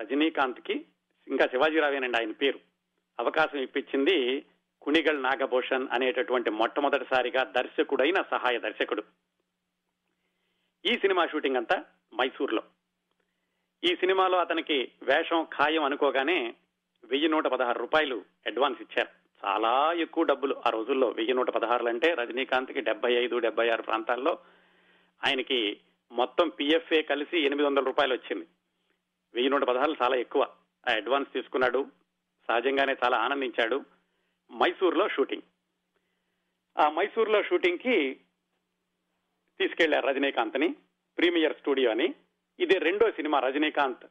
రజనీకాంత్కి 0.00 0.84
ఇంకా 1.28 1.46
శివాజీరావేనండి 1.46 2.18
ఆయన 2.18 2.30
పేరు. 2.30 2.60
అవకాశం 3.20 3.58
ఇప్పించింది 3.58 4.44
కుణిగల్ 4.82 5.22
నాగభూషణ్ 5.22 5.88
అనేటటువంటి 5.92 6.50
మొట్టమొదటిసారిగా 6.50 7.44
దర్శకుడైన 7.44 8.22
సహాయ 8.30 8.58
దర్శకుడు. 8.58 9.02
ఈ 10.84 10.94
సినిమా 10.94 11.26
షూటింగ్ 11.26 11.56
అంతా 11.56 11.84
మైసూర్లో. 12.14 12.62
ఈ 13.84 13.96
సినిమాలో 13.96 14.38
అతనికి 14.38 14.92
వేషం 15.02 15.44
ఖాయం 15.44 15.84
అనుకోగానే 15.84 16.54
వెయ్యి 17.08 17.28
నూట 17.28 17.46
పదహారు 17.46 17.78
రూపాయలు 17.78 18.24
అడ్వాన్స్ 18.46 18.82
ఇచ్చారు. 18.82 19.08
చాలా 19.46 19.92
ఎక్కువ 19.92 20.24
డబ్బులు 20.24 20.62
ఆ 20.66 20.70
రోజుల్లో. 20.70 21.08
వెయ్యి 21.08 21.34
నూట 21.34 21.50
పదహారులు 21.50 21.88
అంటే 21.88 22.14
రజనీకాంత్కి 22.14 22.80
డెబ్బై 22.80 23.12
ఐదు 23.12 23.38
డెబ్బై 23.38 23.68
ఆరు 23.68 23.82
ప్రాంతాల్లో 23.82 24.38
ఆయనకి 25.26 25.80
మొత్తం 26.12 26.48
పిఎఫ్ఏ 26.48 27.02
కలిసి 27.02 27.38
ఎనిమిది 27.38 27.66
వందల 27.68 27.84
రూపాయలు 27.84 28.14
వచ్చింది. 28.14 28.46
వెయ్యి 29.34 29.50
నూట 29.50 29.64
పదహారులు 29.64 29.96
చాలా 30.02 30.16
ఎక్కువ. 30.16 30.48
ఆ 30.88 30.92
అడ్వాన్స్ 30.92 31.32
తీసుకున్నాడు. 31.32 31.86
సహజంగానే 32.48 32.96
చాలా 33.04 33.18
ఆనందించాడు. 33.18 33.84
మైసూర్లో 34.52 35.08
షూటింగ్. 35.08 35.42
ఆ 36.78 36.90
మైసూర్లో 36.90 37.42
షూటింగ్కి 37.42 38.14
తీసుకెళ్ళారు 39.58 40.06
రజనీకాంత్ని 40.06 40.74
ప్రీమియర్ 41.18 41.56
స్టూడియో 41.56 41.90
అని 41.90 42.14
ఇది 42.60 42.78
రెండో 42.78 43.10
సినిమా 43.10 43.38
రజనీకాంత్ 43.38 44.06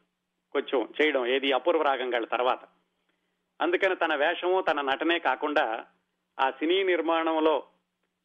కొంచెం 0.51 0.93
చేయడం. 1.01 1.25
ఏది 1.25 1.51
అపూర్వ 1.51 1.81
రాగంగాళ్ళ 1.81 2.27
తర్వాత. 2.27 2.59
అందుకని 3.61 3.95
తన 3.95 4.15
వేషము 4.15 4.61
తన 4.61 4.81
నటనే 4.81 5.19
కాకుండా 5.19 5.85
ఆ 6.39 6.49
సినీ 6.51 6.83
నిర్మాణంలో 6.83 7.63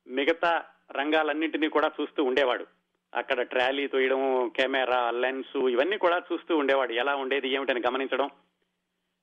మిగతా 0.06 0.64
రంగాలన్నింటినీ 0.92 1.68
కూడా 1.68 1.90
చూస్తూ 2.00 2.24
ఉండేవాడు. 2.24 2.66
అక్కడ 3.14 3.42
ట్రాలీ 3.42 3.86
తోయడం 3.86 4.48
కెమెరా 4.56 5.10
లెన్స్ 5.10 5.56
ఇవన్నీ 5.56 5.98
కూడా 5.98 6.22
చూస్తూ 6.32 6.56
ఉండేవాడు. 6.56 6.92
ఎలా 6.92 7.14
ఉండేది 7.14 7.48
ఏమిటని 7.48 7.82
గమనించడం. 7.86 8.30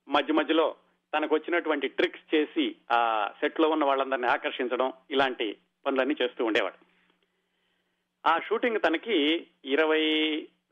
మధ్య 0.08 0.32
మధ్యలో 0.32 0.74
తనకు 1.14 1.34
వచ్చినటువంటి 1.34 1.88
ట్రిక్స్ 1.88 2.34
చేసి 2.34 2.76
ఆ 2.92 3.30
సెట్లో 3.40 3.68
ఉన్న 3.68 3.84
వాళ్ళందరినీ 3.84 4.26
ఆకర్షించడం 4.26 4.92
ఇలాంటి 5.10 5.56
పనులన్నీ 5.86 6.16
చేస్తూ 6.22 6.44
ఉండేవాడు. 6.44 6.84
ఆ 8.28 8.38
షూటింగ్ 8.38 8.80
తనకి 8.86 9.46
ఇరవై 9.64 10.02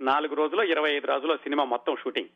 నాలుగు 0.01 0.35
రోజులు 0.35 0.63
ఇరవై 0.63 0.93
ఐదు 0.93 1.07
రోజులు 1.07 1.37
సినిమా 1.37 1.65
మొత్తం 1.65 1.97
షూటింగ్. 1.97 2.29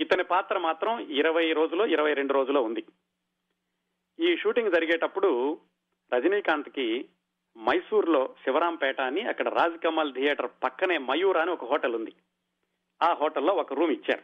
ఇతని 0.00 0.24
పాత్ర 0.24 0.58
మాత్రం 0.58 0.98
ఇరవై 0.98 1.52
రోజులో 1.52 1.86
ఇరవై 1.86 2.14
రెండు 2.14 2.32
రోజులో 2.32 2.62
ఉంది. 2.62 2.84
ఈ 4.20 4.36
షూటింగ్ 4.36 4.72
జరిగేటప్పుడు 4.72 5.60
రజనీకాంత్కి 6.14 7.08
మైసూర్లో 7.58 8.34
శివరాంపేట 8.44 9.00
అని 9.00 9.22
అక్కడ 9.22 9.48
రాజ్ 9.48 9.78
కమల్ 9.78 10.14
థియేటర్ 10.14 10.50
పక్కనే 10.64 10.98
మయూర్ 10.98 11.36
అని 11.36 11.50
ఒక 11.50 11.64
హోటల్ 11.64 11.94
ఉంది. 11.94 12.12
ఆ 13.02 13.12
హోటల్లో 13.12 13.54
ఒక 13.54 13.72
రూమ్ 13.72 13.90
ఇచ్చారు. 13.90 14.22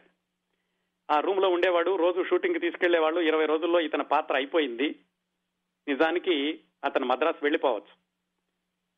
ఆ 1.11 1.19
రూమ్లో 1.19 1.49
ఉండేవాడు 1.49 1.95
రోజు 1.95 2.23
షూటింగ్ 2.23 2.59
తీసుకెళ్ళేవాళ్ళు 2.59 3.19
ఇరవై 3.19 3.45
రోజుల్లో 3.45 3.79
ఇతని 3.79 4.03
పాత్ర 4.03 4.35
అయిపోయింది. 4.35 4.99
నిజానికి 5.87 6.59
అతను 6.83 7.05
మద్రాసు 7.05 7.37
వెళ్ళిపోవచ్చు. 7.43 8.03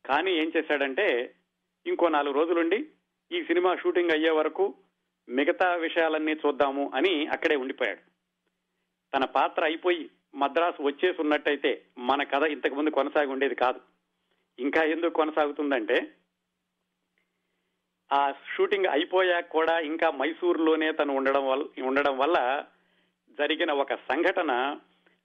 కానీ 0.06 0.32
ఏం 0.32 0.52
చేశాడంటే 0.56 1.34
ఇంకో 1.86 2.08
నాలుగు 2.08 2.34
రోజులుండి 2.34 2.90
ఈ 3.32 3.44
సినిమా 3.44 3.76
షూటింగ్ 3.76 4.10
అయ్యే 4.10 4.30
వరకు 4.30 4.74
మిగతా 5.28 5.74
విషయాలన్నీ 5.74 6.32
చూద్దాము 6.32 6.90
అని 6.94 7.26
అక్కడే 7.26 7.56
ఉండిపోయాడు. 7.56 8.00
తన 9.16 9.24
పాత్ర 9.24 9.64
అయిపోయి 9.64 10.10
మద్రాసు 10.34 10.82
వచ్చేసి 10.82 11.22
ఉన్నట్టయితే 11.22 11.82
మన 11.98 12.22
కథ 12.22 12.42
ఇంతకు 12.42 12.74
ముందు 12.74 12.90
కొనసాగి 12.90 13.26
ఉండేది 13.26 13.54
కాదు. 13.54 13.80
ఇంకా 14.58 14.82
ఎందుకు 14.82 15.10
కొనసాగుతుందంటే 15.10 16.12
ఆ 18.12 18.32
షూటింగ్ 18.56 18.86
అయిపోయాక 18.86 19.48
కూడా 19.48 19.78
ఇంకా 19.78 20.10
మైసూరులోనే 20.10 20.92
తను 20.92 21.16
ఉండడం 21.16 21.48
వల్ల 21.48 21.82
ఉండడం 21.82 22.18
వల్ల 22.18 22.64
జరిగిన 23.38 23.72
ఒక 23.72 23.94
సంఘటన 23.94 24.76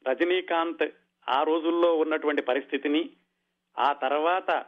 రజనీకాంత్ 0.07 0.89
ఆ 1.29 1.43
రోజుల్లో 1.43 1.95
ఉన్నటువంటి 1.95 2.41
పరిస్థితిని 2.41 3.09
ఆ 3.79 3.93
తర్వాత 3.93 4.65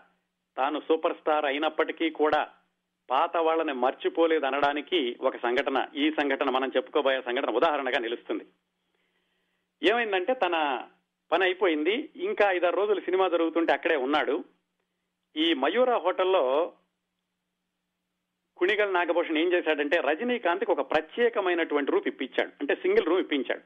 తాను 0.57 0.79
సూపర్ 0.79 1.17
స్టార్ 1.17 1.45
అయినప్పటికీ 1.45 2.09
కూడా 2.09 2.49
పాత 3.09 3.37
వాళ్ళని 3.37 3.73
మర్చిపోలేదు 3.73 4.45
అనడానికి 4.45 5.17
ఒక 5.21 5.37
సంఘటన 5.37 5.87
ఈ 5.95 6.11
సంఘటన 6.11 6.49
మనం 6.49 6.71
చెప్పుకోబోయే 6.75 7.21
సంఘటన 7.21 7.49
ఉదాహరణగా 7.49 7.99
నిలుస్తుంది. 7.99 8.45
ఏమైందంటే 9.83 10.33
తన 10.33 10.83
పని 11.31 11.43
అయిపోయింది 11.43 12.09
ఇంకా 12.15 12.51
ఐదారు 12.51 12.75
రోజులు 12.75 13.01
సినిమా 13.01 13.27
జరుగుతుంటే 13.29 13.73
అక్కడే 13.73 13.95
ఉన్నాడు. 13.95 14.43
ఈ 15.35 15.53
మయూర 15.53 15.97
హోటల్లో 15.97 16.73
కుణిగల్ 18.57 18.93
నాగభూషణ్ 18.93 19.37
ఏం 19.37 19.53
చేశాడంటే 19.53 19.97
రజనీకాంత్కి 19.97 20.71
ఒక 20.71 20.91
ప్రత్యేకమైనటువంటి 20.91 21.91
రూప్ 21.91 22.07
ఇప్పించాడు. 22.07 22.51
అంటే 22.59 22.75
సింగిల్ 22.75 23.05
రూమ్ 23.05 23.19
ఇప్పించాడు. 23.19 23.61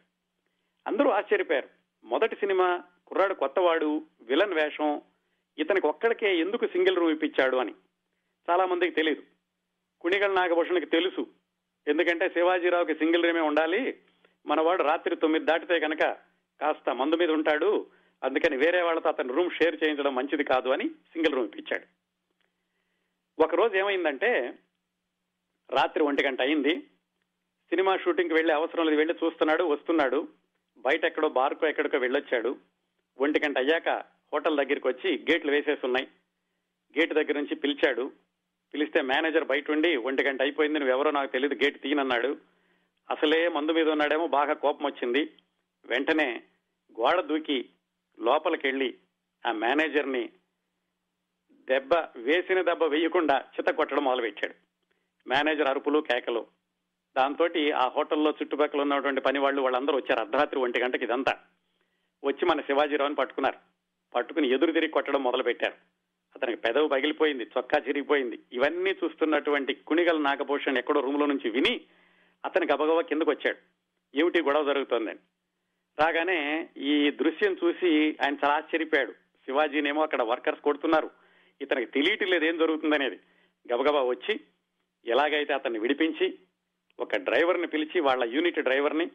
అందరూ 0.87 1.09
ఆశ్చర్యపోయారు. 1.09 1.69
మొదటి 2.03 2.35
సినిమా 2.35 2.83
కుర్రాడు 3.07 3.33
కొత్తవాడు 3.33 4.01
విలన్ 4.21 4.53
వేషం 4.53 5.01
ఇతనికి 5.57 5.87
ఒక్కడికే 5.87 6.37
ఎందుకు 6.37 6.67
సింగిల్ 6.67 6.95
రూమ్ 6.95 7.11
ఇప్పించాడు 7.11 7.57
అని. 7.57 7.73
చాలా 8.49 8.65
మందికి 8.65 8.95
తెలియదు 8.95 9.23
కుణిగల్ 10.01 10.35
నాగభూషణకి 10.35 10.85
తెలుసు. 10.85 11.27
ఎందుకంటే 11.87 12.29
శివాజీరావుకి 12.29 12.95
సింగిల్ 12.95 13.23
రూమే 13.23 13.39
ఉండాలి. 13.39 13.99
మనవాడు 14.45 14.83
రాత్రి 14.83 15.15
తొమ్మిది 15.15 15.45
దాటితే 15.45 15.79
కనుక 15.79 15.99
కాస్త 16.61 16.89
మందు 16.89 17.15
మీద 17.15 17.29
ఉంటాడు. 17.29 17.87
అందుకని 18.23 18.57
వేరే 18.57 18.81
వాళ్ళతో 18.81 19.09
అతను 19.09 19.33
రూమ్ 19.33 19.51
షేర్ 19.51 19.83
చేయించడం 19.83 20.15
మంచిది 20.15 20.43
కాదు 20.43 20.69
అని 20.69 20.89
సింగిల్ 20.89 21.33
రూమ్ 21.33 21.45
ఇప్పించాడు. 21.45 21.85
ఒక 23.43 23.55
రోజు 23.55 23.77
ఏమైందంటే 23.77 24.53
రాత్రి 25.69 26.03
ఒంటి 26.03 26.23
గంట 26.23 26.41
అయింది. 26.41 26.81
సినిమా 27.69 27.97
షూటింగ్కి 27.97 28.33
వెళ్ళే 28.33 28.53
అవసరం 28.53 28.85
లేదు. 28.85 28.97
వెళ్ళి 28.97 29.15
చూస్తున్నాడు 29.25 29.63
వస్తున్నాడు. 29.63 30.27
బయట 30.77 31.05
ఎక్కడో 31.05 31.29
బార్కో 31.29 31.67
ఎక్కడికో 31.67 31.97
వెళ్ళొచ్చాడు. 31.97 32.57
ఒంటి 33.19 33.41
గంట 33.45 33.57
అయ్యాక 33.57 33.89
హోటల్ 34.33 34.57
దగ్గరికి 34.57 34.87
వచ్చి 34.87 35.25
గేట్లు 35.31 35.51
వేసేసి 35.51 35.85
ఉన్నాయి 35.85 36.07
గేట్ 36.99 37.13
దగ్గర 37.13 37.33
నుంచి 37.33 37.55
పిలిచాడు. 37.55 38.11
పిలిస్తే 38.73 39.01
మేనేజర్ 39.01 39.43
బయట 39.43 39.71
ఉండి 39.71 39.95
ఒంటి 39.95 40.23
గంట 40.23 40.41
అయిపోయింది 40.41 40.79
ఎవరో 40.79 41.11
నాకు 41.11 41.31
తెలియదు 41.31 41.63
గేట్ 41.63 41.81
తీయనన్నాడు. 41.81 42.37
అసలే 43.09 43.47
మందు 43.47 43.71
మీద 43.71 43.89
ఉన్నాడేమో 43.89 44.27
బాగా 44.27 44.53
కోపం 44.53 44.85
వచ్చింది. 44.85 45.29
వెంటనే 45.85 46.43
గోడ 46.99 47.21
దూకి 47.21 47.69
లోపలికెళ్ళి 48.19 48.97
ఆ 49.45 49.51
మేనేజర్ని 49.51 50.29
దెబ్బ 51.69 51.93
వేసిన 52.17 52.61
దెబ్బ 52.61 52.83
వేయకుండా 52.83 53.37
చిత 53.39 53.69
కొట్టడం 53.69 54.03
మొదలుపెట్టాడు. 54.03 54.53
మేనేజర్ 55.29 55.67
అరుపులు 55.67 55.99
కేకలు. 55.99 56.47
దాంతో 57.17 57.49
ఆ 57.75 57.87
హోటల్లో 57.87 58.31
చుట్టుపక్కల 58.31 58.81
ఉన్నటువంటి 58.81 59.21
పని 59.21 59.39
వాళ్ళు 59.39 59.61
వాళ్ళందరూ 59.61 59.95
వచ్చారు. 59.95 60.19
అర్ధరాత్రి 60.19 60.59
ఒంటి 60.59 60.81
గంటకి 60.81 61.03
ఇదంతా. 61.03 61.39
వచ్చి 62.23 62.45
మన 62.45 62.61
శివాజీరావుని 62.61 63.15
పట్టుకున్నారు. 63.15 63.57
పట్టుకుని 64.15 64.49
ఎదురు 64.49 64.71
తిరిగి 64.71 64.91
కొట్టడం 64.91 65.23
మొదలుపెట్టారు. 65.23 65.96
అతనికి 66.37 66.61
పెదవి 66.61 66.87
పగిలిపోయింది 66.87 67.43
చొక్కా 67.43 67.81
చిరిగిపోయింది. 67.87 68.39
ఇవన్నీ 68.53 68.89
చూస్తున్నటువంటి 68.89 69.73
కుణిగల 69.73 70.17
నాగభూషణ్ 70.17 70.77
ఎక్కడో 70.77 70.99
రూమ్లో 71.01 71.25
నుంచి 71.25 71.49
విని 71.49 71.81
అతని 72.45 72.67
గబగబా 72.73 73.01
కిందకు 73.01 73.31
వచ్చాడు. 73.31 73.57
ఏమిటి 74.17 74.41
గొడవ 74.41 74.63
జరుగుతోందని 74.63 75.19
రాగానే 75.99 76.69
ఈ 76.77 77.11
దృశ్యం 77.11 77.57
చూసి 77.63 78.17
ఆయన 78.21 78.33
చాలా 78.33 78.53
ఆశ్చర్యపోయాడు. 78.53 79.11
శివాజీనేమో 79.45 80.01
అక్కడ 80.01 80.21
వర్కర్స్ 80.21 80.61
కొడుతున్నారు. 80.61 81.11
ఇతనికి 81.61 81.91
తెలియట్లేదు 81.91 82.45
ఏం 82.45 82.57
జరుగుతుందనేది. 82.57 83.19
గబగబా 83.73 84.03
వచ్చి 84.03 84.39
ఎలాగైతే 85.05 85.53
అతన్ని 85.53 85.79
విడిపించి 85.79 86.39
ఒక 86.99 87.15
డ్రైవర్ని 87.15 87.67
పిలిచి 87.67 87.99
వాళ్ళ 87.99 88.23
యూనిట్ 88.23 88.59
డ్రైవర్ని 88.59 89.11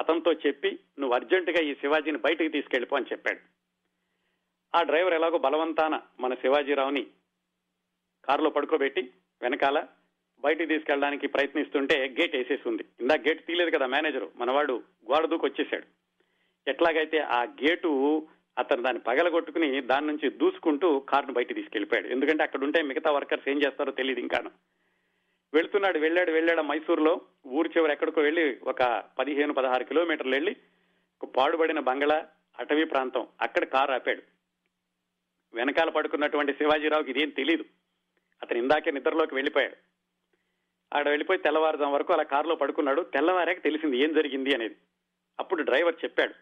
అతనితో 0.00 0.32
చెప్పి 0.32 0.78
నువ్వు 0.98 1.14
అర్జెంటుగా 1.14 1.60
ఈ 1.60 1.74
శివాజీని 1.74 2.18
బయటికి 2.18 2.50
తీసుకెళ్ళిపో 2.50 2.96
అని 2.96 3.06
చెప్పాడు. 3.12 3.55
ఆ 4.76 4.82
డ్రైవర్ 4.82 5.14
ఎలాగో 5.14 5.38
బలవంతాన 5.38 6.00
మన 6.20 6.34
శివాజీరావుని 6.34 7.06
కారులో 8.24 8.50
పడుకోబెట్టి 8.50 9.10
వెనకాల 9.42 9.86
బయటికి 10.44 10.66
తీసుకెళ్ళడానికి 10.66 11.26
ప్రయత్నిస్తుంటే 11.26 12.16
గేట్ 12.20 12.36
వేసేసి 12.36 12.68
ఉంది 12.68 12.84
ఇందా 13.00 13.14
గేట్ 13.14 13.46
తీయలేదు 13.46 13.76
కదా 13.76 13.86
మేనేజరు 13.86 14.30
మనవాడు 14.36 14.82
గోడ 15.12 15.26
దూకి 15.26 15.46
వచ్చేసాడు. 15.46 15.86
ఎట్లాగైతే 16.70 17.18
ఆ 17.18 17.44
గేటు 17.44 18.26
అతను 18.58 18.82
దాన్ని 18.82 19.02
పగలగొట్టుకుని 19.02 19.80
దాని 19.80 20.06
నుంచి 20.06 20.30
దూసుకుంటూ 20.30 20.98
కారును 21.00 21.32
బయట 21.32 21.54
తీసుకెళ్ళిపోయాడు 21.54 22.08
ఎందుకంటే 22.08 22.42
అక్కడ 22.42 22.64
ఉంటే 22.64 22.82
మిగతా 22.82 23.10
వర్కర్స్ 23.10 23.48
ఏం 23.48 23.58
చేస్తారో 23.58 23.92
తెలియదు 23.92 24.20
ఇంకాను. 24.20 24.50
వెళ్తున్నాడు 25.54 25.98
వెళ్ళాడు 25.98 26.30
వెళ్ళాడు 26.30 26.62
మైసూరులో. 26.62 27.20
ఊరు 27.46 27.68
చివరి 27.68 27.92
ఎక్కడికో 27.92 28.20
వెళ్ళి 28.20 28.58
ఒక 28.62 29.04
పదిహేను 29.18 29.54
పదహారు 29.54 29.84
కిలోమీటర్లు 29.84 30.34
వెళ్ళి 30.34 30.56
ఒక 31.22 31.28
పాడుబడిన 31.36 31.78
బంగళా 31.78 32.26
అటవీ 32.58 32.84
ప్రాంతం 32.84 33.26
అక్కడ 33.40 33.64
కారు 33.64 33.92
ఆపాడు. 33.92 34.35
వెనకాల 35.54 35.88
పడుకున్నటువంటి 35.88 36.52
శివాజీరావుకి 36.52 37.10
ఇదేం 37.10 37.30
తెలియదు 37.30 37.64
అతను 38.42 38.58
ఇందాకే 38.58 38.90
నిద్రలోకి 38.90 39.34
వెళ్ళిపోయాడు. 39.34 39.76
ఆడ 40.96 41.08
వెళ్ళిపోయి 41.08 41.38
తెల్లవారుజాం 41.38 41.92
వరకు 41.92 42.12
అలా 42.12 42.22
కారులో 42.22 42.54
పడుకున్నాడు. 42.54 43.02
తెల్లవారాక 43.02 43.62
తెలిసింది 43.62 43.98
ఏం 43.98 44.12
జరిగింది 44.12 44.54
అనేది. 44.54 44.76
అప్పుడు 45.40 45.62
డ్రైవర్ 45.62 45.94
చెప్పాడు 46.04 46.34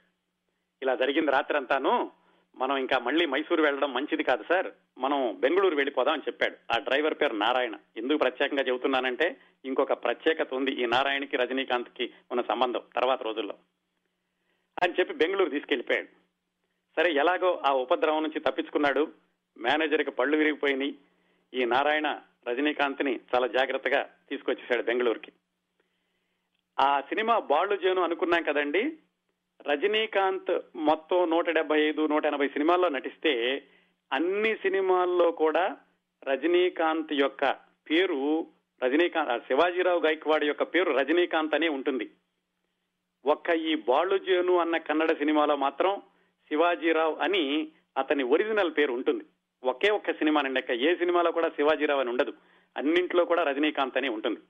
ఇలా 0.82 0.94
జరిగింది 0.94 1.30
రాత్రి 1.30 1.56
అంతాను 1.56 2.10
మనం 2.56 2.76
ఇంకా 2.76 2.98
మళ్ళీ 2.98 3.26
మైసూరు 3.26 3.62
వెళ్ళడం 3.62 3.94
మంచిది 3.94 4.22
కాదు 4.22 4.42
సార్. 4.42 4.72
మనం 4.98 5.36
బెంగళూరు 5.40 5.76
వెళ్ళిపోదాం 5.76 6.14
అని 6.14 6.22
చెప్పాడు. 6.28 6.56
ఆ 6.74 6.78
డ్రైవర్ 6.78 7.14
పేరు 7.14 7.34
నారాయణ. 7.34 7.76
ఎందుకు 7.96 8.18
ప్రత్యేకంగా 8.18 8.62
చెబుతున్నానంటే 8.62 9.36
ఇంకొక 9.64 9.92
ప్రత్యేకత 9.92 10.54
ఉంది 10.54 10.72
ఈ 10.72 10.86
నారాయణకి 10.86 11.36
రజనీకాంత్కి 11.36 12.12
ఉన్న 12.30 12.42
సంబంధం 12.42 12.82
తర్వాత 12.96 13.22
రోజుల్లో 13.22 13.54
అని 14.82 14.94
చెప్పి 15.00 15.14
బెంగళూరు 15.14 15.50
తీసుకెళ్ళిపోయాడు 15.50 16.23
సరే 16.98 17.12
ఎలాగో 17.12 17.62
ఆ 17.66 17.72
ఉపద్రవం 17.72 18.22
నుంచి 18.22 18.40
తప్పించుకున్నాడు. 18.40 19.12
మేనేజర్కి 19.58 20.10
పళ్ళు 20.10 20.36
విరిగిపోయినాయి. 20.36 20.94
ఈ 21.54 21.64
నారాయణ 21.64 22.20
రజనీకాంత్ని 22.48 23.20
చాలా 23.34 23.46
జాగ్రత్తగా 23.46 24.10
తీసుకొచ్చేశాడు 24.28 24.82
బెంగళూరుకి. 24.82 25.32
ఆ 26.80 27.00
సినిమా 27.00 27.38
బాళ్ళు 27.38 27.76
జేను 27.76 28.02
అనుకున్నాం 28.02 28.42
కదండి. 28.42 28.96
రజనీకాంత్ 29.70 30.60
మొత్తం 30.76 31.30
నూట 31.30 31.50
డెబ్బై 31.50 31.80
ఐదు 31.80 32.06
నూట 32.06 32.26
ఎనభై 32.26 32.48
సినిమాల్లో 32.48 32.88
నటిస్తే 32.88 33.62
అన్ని 34.12 34.54
సినిమాల్లో 34.54 35.30
కూడా 35.30 35.76
రజనీకాంత్ 36.24 37.12
యొక్క 37.12 37.50
పేరు 37.90 38.46
రజనీకాంత్ 38.84 39.46
శివాజీరావు 39.46 40.00
గైక్వాడ్ 40.00 40.44
యొక్క 40.44 40.62
పేరు 40.62 40.92
రజనీకాంత్ 40.92 41.54
అనే 41.54 41.68
ఉంటుంది. 41.68 42.10
ఒక్క 43.26 43.50
ఈ 43.50 43.74
బాళుజేను 43.74 44.56
అన్న 44.56 44.76
కన్నడ 44.76 45.12
సినిమాలో 45.12 45.56
మాత్రం 45.56 46.02
శివాజీరావు 46.48 47.14
అని 47.14 47.68
అతని 47.98 48.22
ఒరిజినల్ 48.22 48.72
పేరు 48.78 48.92
ఉంటుంది. 48.92 49.24
ఒకే 49.64 49.90
ఒక్క 49.90 50.12
సినిమా 50.12 50.40
నిండక 50.40 50.70
ఏ 50.70 50.94
సినిమాలో 50.94 51.32
కూడా 51.32 51.48
శివాజీరావు 51.48 52.00
అని 52.00 52.10
ఉండదు. 52.10 52.32
అన్నింట్లో 52.76 53.24
కూడా 53.24 53.42
రజనీకాంత్ 53.42 53.98
అనే 53.98 54.08
ఉంటుంది. 54.08 54.40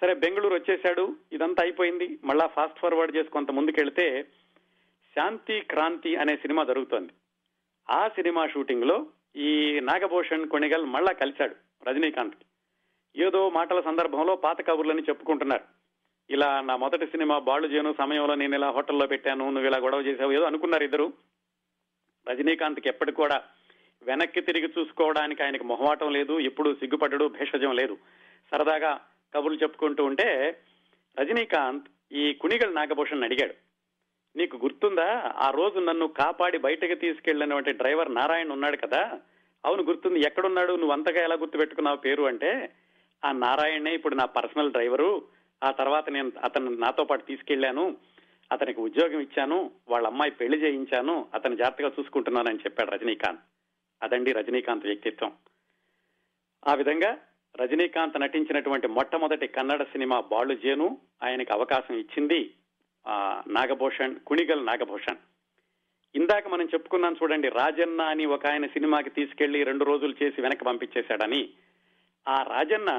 సరే 0.00 0.14
బెంగళూరు 0.14 0.54
వచ్చేశాడు. 0.54 1.16
ఇదంతా 1.32 1.62
అయిపోయింది. 1.62 2.18
మళ్ళా 2.24 2.46
ఫాస్ట్ 2.46 2.78
ఫార్వర్డ్ 2.78 3.16
చేసి 3.16 3.28
కొంత 3.28 3.50
ముందుకెళ్తే 3.50 4.22
శాంతి 5.16 5.60
క్రాంతి 5.60 6.16
అనే 6.16 6.36
సినిమా 6.36 6.64
జరుగుతోంది. 6.64 7.12
ఆ 7.90 8.08
సినిమా 8.08 8.46
షూటింగ్లో 8.46 9.06
ఈ 9.36 9.80
నాగభూషణ్ 9.80 10.48
కొణిగల్ 10.48 10.84
మళ్ళా 10.84 11.12
కలిశాడు 11.12 11.56
రజనీకాంత్ 11.88 12.34
ఏదో 13.16 13.50
మాటల 13.50 13.80
సందర్భంలో 13.80 14.36
పాత 14.36 14.66
కబుర్లని 14.66 15.02
చెప్పుకుంటున్నారు. 15.02 15.85
ఇలా 16.30 16.60
నా 16.60 16.76
మొదటి 16.76 17.06
సినిమా 17.06 17.38
బాళ్ళు 17.38 17.68
చేయను 17.68 17.94
సమయంలో 17.98 18.34
నేను 18.34 18.54
ఇలా 18.54 18.70
హోటల్లో 18.70 19.06
పెట్టాను 19.06 19.50
నువ్వు 19.50 19.68
ఇలా 19.68 19.78
గొడవ 19.78 20.00
చేసావు 20.00 20.32
ఏదో 20.32 20.42
అనుకున్నారు 20.42 20.84
ఇద్దరు. 20.84 21.12
రజనీకాంత్కి 22.28 22.88
ఎప్పటికి 22.88 23.16
కూడా 23.16 23.42
వెనక్కి 24.02 24.40
తిరిగి 24.40 24.72
చూసుకోవడానికి 24.78 25.42
ఆయనకు 25.42 25.64
మొహమాటం 25.64 26.12
లేదు 26.12 26.40
ఎప్పుడు 26.40 26.74
సిగ్గుపడ్డడు 26.74 27.28
భేషజం 27.28 27.76
లేదు. 27.76 27.98
సరదాగా 28.50 29.00
కబుర్లు 29.34 29.58
చెప్పుకుంటూ 29.58 30.04
ఉంటే 30.04 30.58
రజనీకాంత్ 31.20 31.86
ఈ 32.12 32.34
కుణిగల్ 32.34 32.74
నాగభూషణ్ 32.74 33.24
అడిగాడు. 33.24 33.54
నీకు 34.36 34.56
గుర్తుందా? 34.56 35.32
ఆ 35.36 35.50
రోజు 35.50 35.78
నన్ను 35.78 36.08
కాపాడి 36.08 36.58
బయటకు 36.58 36.94
తీసుకెళ్ళినటువంటి 36.94 37.72
డ్రైవర్ 37.72 38.14
నారాయణ 38.14 38.52
ఉన్నాడు 38.52 38.76
కదా? 38.76 39.20
అవును 39.64 39.82
గుర్తుంది. 39.82 40.20
ఎక్కడున్నాడు? 40.20 40.72
నువ్వు 40.72 40.92
అంతగా 40.92 41.22
ఎలా 41.22 41.34
గుర్తు 41.34 41.58
పెట్టుకున్నావు 41.58 41.96
పేరు 41.96 42.22
అంటే 42.22 42.72
ఆ 43.24 43.32
నారాయణే 43.32 43.94
ఇప్పుడు 43.94 44.14
నా 44.14 44.24
పర్సనల్ 44.24 44.72
డ్రైవరు. 44.72 45.22
ఆ 45.62 45.70
తర్వాత 45.70 46.10
నేను 46.10 46.32
అతను 46.44 46.70
నాతో 46.70 47.04
పాటు 47.04 47.24
తీసుకెళ్ళాను 47.26 47.96
అతనికి 48.52 48.80
ఉద్యోగం 48.80 49.20
ఇచ్చాను 49.20 49.70
వాళ్ళ 49.88 50.06
అమ్మాయి 50.06 50.30
పెళ్ళి 50.30 50.58
చేయించాను 50.58 51.28
అతను 51.34 51.56
జాగ్రత్తగా 51.56 51.90
చూసుకుంటున్నానని 52.00 52.58
చెప్పాడు 52.58 52.90
రజనీకాంత్. 52.90 53.40
అదండి 54.02 54.32
రజనీకాంత్ 54.32 54.86
వ్యక్తిత్వం. 54.86 55.32
ఆ 56.66 56.74
విధంగా 56.74 57.18
రజనీకాంత్ 57.56 58.20
నటించినటువంటి 58.20 58.88
మొట్టమొదటి 58.88 59.46
కన్నడ 59.46 59.82
సినిమా 59.82 60.20
బాళ్ళు 60.20 60.54
జేను 60.54 60.98
ఆయనకి 61.22 61.52
అవకాశం 61.52 61.94
ఇచ్చింది 61.94 62.54
నాగభూషణ్ 63.48 64.16
కుణిగల్ 64.26 64.66
నాగభూషణ్. 64.66 65.16
ఇందాక 66.14 66.48
మనం 66.48 66.66
చెప్పుకున్నాం 66.66 67.16
చూడండి 67.22 67.48
రాజన్న 67.48 68.02
అని 68.02 68.26
ఒక 68.26 68.46
ఆయన 68.46 68.66
సినిమాకి 68.66 69.10
తీసుకెళ్ళి 69.10 69.64
రెండు 69.64 69.84
రోజులు 69.84 70.14
చేసి 70.22 70.40
వెనక్కి 70.40 70.64
పంపించేశాడని. 70.64 71.50
ఆ 72.28 72.42
రాజన్న 72.42 72.92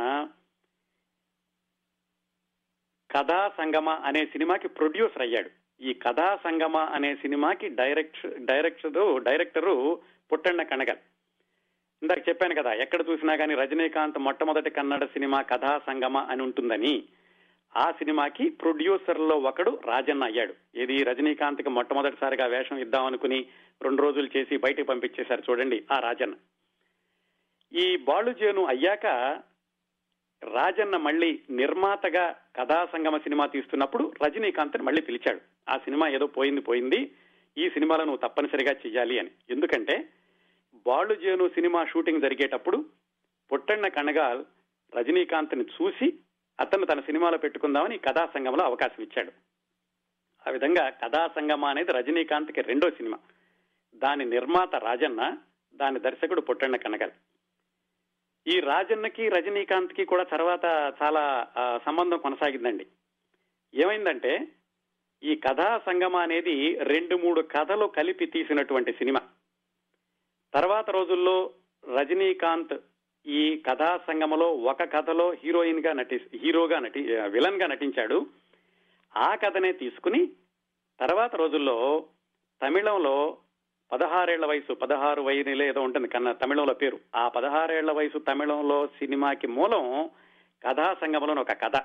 కథా 3.12 3.52
సంగమ 3.58 3.90
అనే 3.90 4.26
సినిమాకి 4.26 4.68
ప్రొడ్యూసర్ 4.68 5.22
అయ్యాడు. 5.22 5.50
ఈ 5.82 5.94
కథా 5.94 6.40
సంగమ 6.44 6.78
అనే 6.78 7.16
సినిమాకి 7.16 7.68
direct 7.68 8.46
director 8.46 9.24
director 9.24 10.02
Puttanna 10.32 10.64
Kanagal 10.64 10.98
ఇందాక 12.02 12.30
చెప్పాను 12.30 12.56
కదా 12.56 12.74
ఎక్కడ 12.74 13.06
చూసినా 13.10 13.36
కానీ 13.36 13.54
రజనీకాంత్ 13.56 14.20
మొట్టమొదటి 14.20 14.70
కన్నడ 14.70 15.06
సినిమా 15.06 15.42
కథా 15.42 15.82
సంగమ 15.88 16.18
అని 16.18 16.42
ఉంటుందని. 16.42 17.04
ఆ 17.78 17.92
సినిమాకి 17.92 18.50
ప్రొడ్యూసర్లో 18.50 19.36
ఒకడు 19.38 19.80
రాజన్న 19.86 20.24
అయ్యాడు. 20.24 20.54
ఇది 20.76 21.04
రజనీకాంత్కి 21.04 21.70
మొట్టమొదటిసారిగా 21.70 22.46
వేషం 22.46 22.78
ఇద్దామనుకుని 22.78 23.48
రెండు 23.82 24.02
రోజులు 24.02 24.38
చేసి 24.38 24.58
బయటకు 24.58 24.86
పంపించేశారు 24.86 25.44
చూడండి 25.50 25.84
ఆ 25.92 26.00
రాజన్న. 26.00 26.36
ఈ 27.80 27.98
బాలుజేను 27.98 28.66
అయ్యాక 28.66 29.06
రాజన్న 30.44 30.98
మళ్ళీ 30.98 31.42
నిర్మాతగా 31.50 32.36
కథా 32.56 32.86
సంగమ 32.86 33.18
సినిమా 33.18 33.46
తీస్తున్నప్పుడు 33.46 34.14
రజనీకాంత్ 34.26 34.82
మళ్ళీ 34.82 35.02
పిలిచాడు. 35.02 35.42
ఆ 35.70 35.78
సినిమా 35.78 36.08
ఏదో 36.08 36.28
పోయింది 36.28 36.62
పోయింది. 36.62 37.12
ఈ 37.58 37.70
సినిమాలో 37.70 38.04
నువ్వు 38.04 38.28
తప్పనిసరిగా 38.28 38.72
చెయ్యాలి 38.72 39.20
అని. 39.20 39.32
ఎందుకంటే 39.50 40.10
బాలుజేను 40.88 41.48
సినిమా 41.48 41.86
షూటింగ్ 41.86 42.22
జరిగేటప్పుడు 42.22 42.86
పుట్టన్న 43.52 43.88
కణగాల్ 43.88 44.46
రజనీకాంత్ని 44.96 45.64
చూసి 45.64 46.14
అతను 46.60 46.86
తన 46.86 47.00
సినిమాలో 47.00 47.38
పెట్టుకుందామని 47.38 47.98
కథా 47.98 48.26
సంగంలో 48.26 48.64
అవకాశం 48.64 49.04
ఇచ్చాడు. 49.04 49.32
ఆ 50.48 50.52
విధంగా 50.52 50.90
కథా 50.90 51.28
సంగమ 51.28 51.66
అనేది 51.66 51.92
రజనీకాంత్కి 51.92 52.62
రెండో 52.62 52.90
సినిమా. 52.90 53.18
దాని 53.96 54.26
నిర్మాత 54.26 54.76
రాజన్న 54.76 55.38
దాని 55.76 56.00
దర్శకుడు 56.00 56.42
పుట్టన్న 56.42 56.76
కనగల్. 56.76 57.12
ఈ 58.48 58.60
రాజన్నకి 58.60 59.30
రజనీకాంత్కి 59.30 60.06
కూడా 60.06 60.24
తర్వాత 60.24 60.94
చాలా 61.04 61.48
సంబంధం 61.86 62.18
కొనసాగిందండి. 62.18 62.86
ఏమైందంటే 63.74 64.48
ఈ 65.24 65.36
కథా 65.36 65.82
సంగమ 65.86 66.16
అనేది 66.16 66.80
రెండు 66.84 67.16
మూడు 67.16 67.42
కథలు 67.42 67.86
కలిపి 67.86 68.26
తీసినటువంటి 68.26 68.94
సినిమా. 68.94 69.22
తర్వాత 70.54 70.90
రోజుల్లో 70.90 71.54
రజనీకాంత్ 72.00 72.74
ఈ 73.28 73.64
కథా 73.70 74.00
సంగమలో 74.08 74.54
ఒక 74.54 74.84
కథలో 74.84 75.32
హీరోయిన్గా 75.32 75.94
నటి 75.94 76.22
హీరోగా 76.34 76.80
నటి 76.80 77.02
విలన్గా 77.16 77.68
నటించాడు. 77.68 78.26
ఆ 79.18 79.36
కథనే 79.36 79.72
తీసుకుని 79.72 80.28
తర్వాత 81.00 81.36
రోజుల్లో 81.36 82.06
తమిళంలో 82.64 83.38
పదహారేళ్ళ 83.92 84.46
వయసు 84.46 84.74
పదహారు 84.74 85.22
వయసులో 85.22 85.66
ఏదో 85.66 85.82
ఉంటుంది 85.82 86.08
కన్నా 86.08 86.32
తమిళంలో 86.32 86.74
పేరు. 86.74 87.00
ఆ 87.16 87.28
పదహారేళ్ళ 87.28 87.92
వయసు 87.92 88.18
తమిళంలో 88.18 88.88
సినిమాకి 88.88 89.48
మూలం 89.48 90.10
కథా 90.68 90.94
సంగమలో 90.94 91.42
ఒక 91.42 91.52
కథ. 91.52 91.76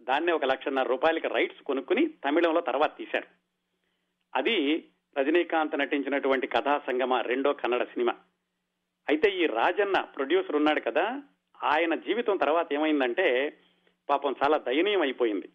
దాన్ని 0.00 0.32
ఒక 0.32 0.44
లక్షన్నర 0.44 0.86
రూపాయలకి 0.88 1.28
రైట్స్ 1.28 1.62
కొనుక్కుని 1.62 2.06
తమిళంలో 2.06 2.60
తర్వాత 2.60 2.96
తీశారు 2.96 3.26
అది 4.34 4.84
రజనీకాంత్ 5.18 5.78
నటించినటువంటి 5.78 6.46
కథా 6.46 6.78
సంగమ 6.86 7.14
రెండో 7.14 7.52
కన్నడ 7.52 7.84
సినిమా. 7.84 8.14
అయితే 9.08 9.30
ఈ 9.30 9.46
రాజన్న 9.46 10.00
ప్రొడ్యూసర్ 10.00 10.56
ఉన్నాడు 10.56 10.80
కదా 10.80 11.22
ఆయన 11.64 11.94
జీవితం 11.94 12.36
తర్వాత 12.36 12.72
ఏమైందంటే 12.72 13.56
పాపం 14.10 14.34
చాలా 14.44 14.58
దయనీయం 14.58 15.00
అయిపోయింది 15.00 15.48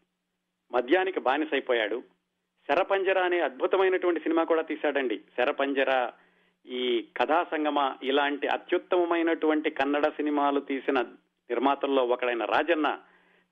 మద్యానికి 0.71 1.19
బానిసైపోయాడు. 1.19 2.03
శరపంజర 2.71 3.19
అనే 3.19 3.39
అద్భుతమైనటువంటి 3.39 4.19
సినిమా 4.19 4.43
కూడా 4.43 4.61
తీశాడండి. 4.61 5.17
శరపంజర 5.17 6.11
ఈ 6.65 7.05
కథా 7.17 7.43
సంగమ 7.43 7.95
ఇలాంటి 8.03 8.47
అత్యుత్తమమైనటువంటి 8.47 9.69
కన్నడ 9.69 10.07
సినిమాలు 10.07 10.59
తీసిన 10.59 10.99
నిర్మాతల్లో 11.49 12.05
ఒకడైన 12.05 12.45
రాజన్న 12.45 12.99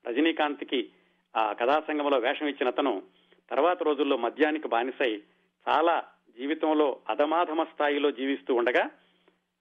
రజనీకాంత్కి 0.08 0.90
ఆ 1.36 1.52
కథా 1.52 1.82
సంగమలో 1.88 2.18
వేషం 2.18 2.46
ఇచ్చిన 2.46 2.68
అతను 2.68 3.02
తర్వాత 3.50 3.82
రోజుల్లో 3.82 4.16
మద్యానికి 4.16 4.68
బానిసై 4.68 5.22
చాలా 5.68 6.04
జీవితంలో 6.38 7.00
అధమాధమ 7.08 7.64
స్థాయిలో 7.64 8.10
జీవిస్తూ 8.10 8.54
ఉండగా 8.54 8.90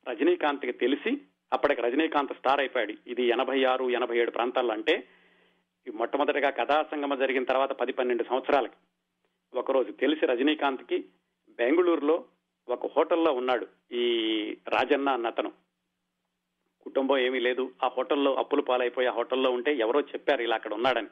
రజనీకాంత్కి 0.09 0.71
తెలిసి 0.71 1.17
అప్పటికి 1.53 1.81
రజనీకాంత్ 1.81 2.33
స్టార్ 2.33 2.59
అయిపోయాడు. 2.59 2.93
ఇది 3.07 3.23
ఎనభై 3.23 3.63
ఆరు 3.63 3.89
ఎనభై 3.89 4.17
ఏడు 4.17 4.31
ప్రాంతాల్లో 4.31 4.73
అంటే 4.73 5.03
మొట్టమొదటిగా 5.95 6.49
కథా 6.49 6.85
సంగమ 6.91 7.15
జరిగిన 7.15 7.43
తర్వాత 7.43 7.71
పది 7.71 7.91
పన్నెండు 7.91 8.23
సంవత్సరాలకి. 8.23 8.73
ఒకరోజు 9.53 9.91
తెలిసి 9.91 10.25
రజనీకాంత్కి 10.25 11.05
బెంగళూరులో 11.49 12.23
ఒక 12.69 12.85
హోటల్లో 12.85 13.31
ఉన్నాడు 13.31 13.67
ఈ 13.91 14.03
రాజన్న 14.67 15.09
అన్న 15.09 15.27
అతను 15.27 15.51
కుటుంబం 16.83 17.17
ఏమీ 17.17 17.39
లేదు. 17.39 17.71
ఆ 17.83 17.87
హోటల్లో 17.87 18.35
అప్పులు 18.35 18.61
పాలైపోయి 18.61 19.07
ఆ 19.07 19.11
హోటల్లో 19.11 19.51
ఉంటే 19.51 19.75
ఎవరో 19.75 20.01
చెప్పారు 20.01 20.41
ఇలా 20.41 20.55
అక్కడ 20.55 20.73
ఉన్నాడని. 20.73 21.07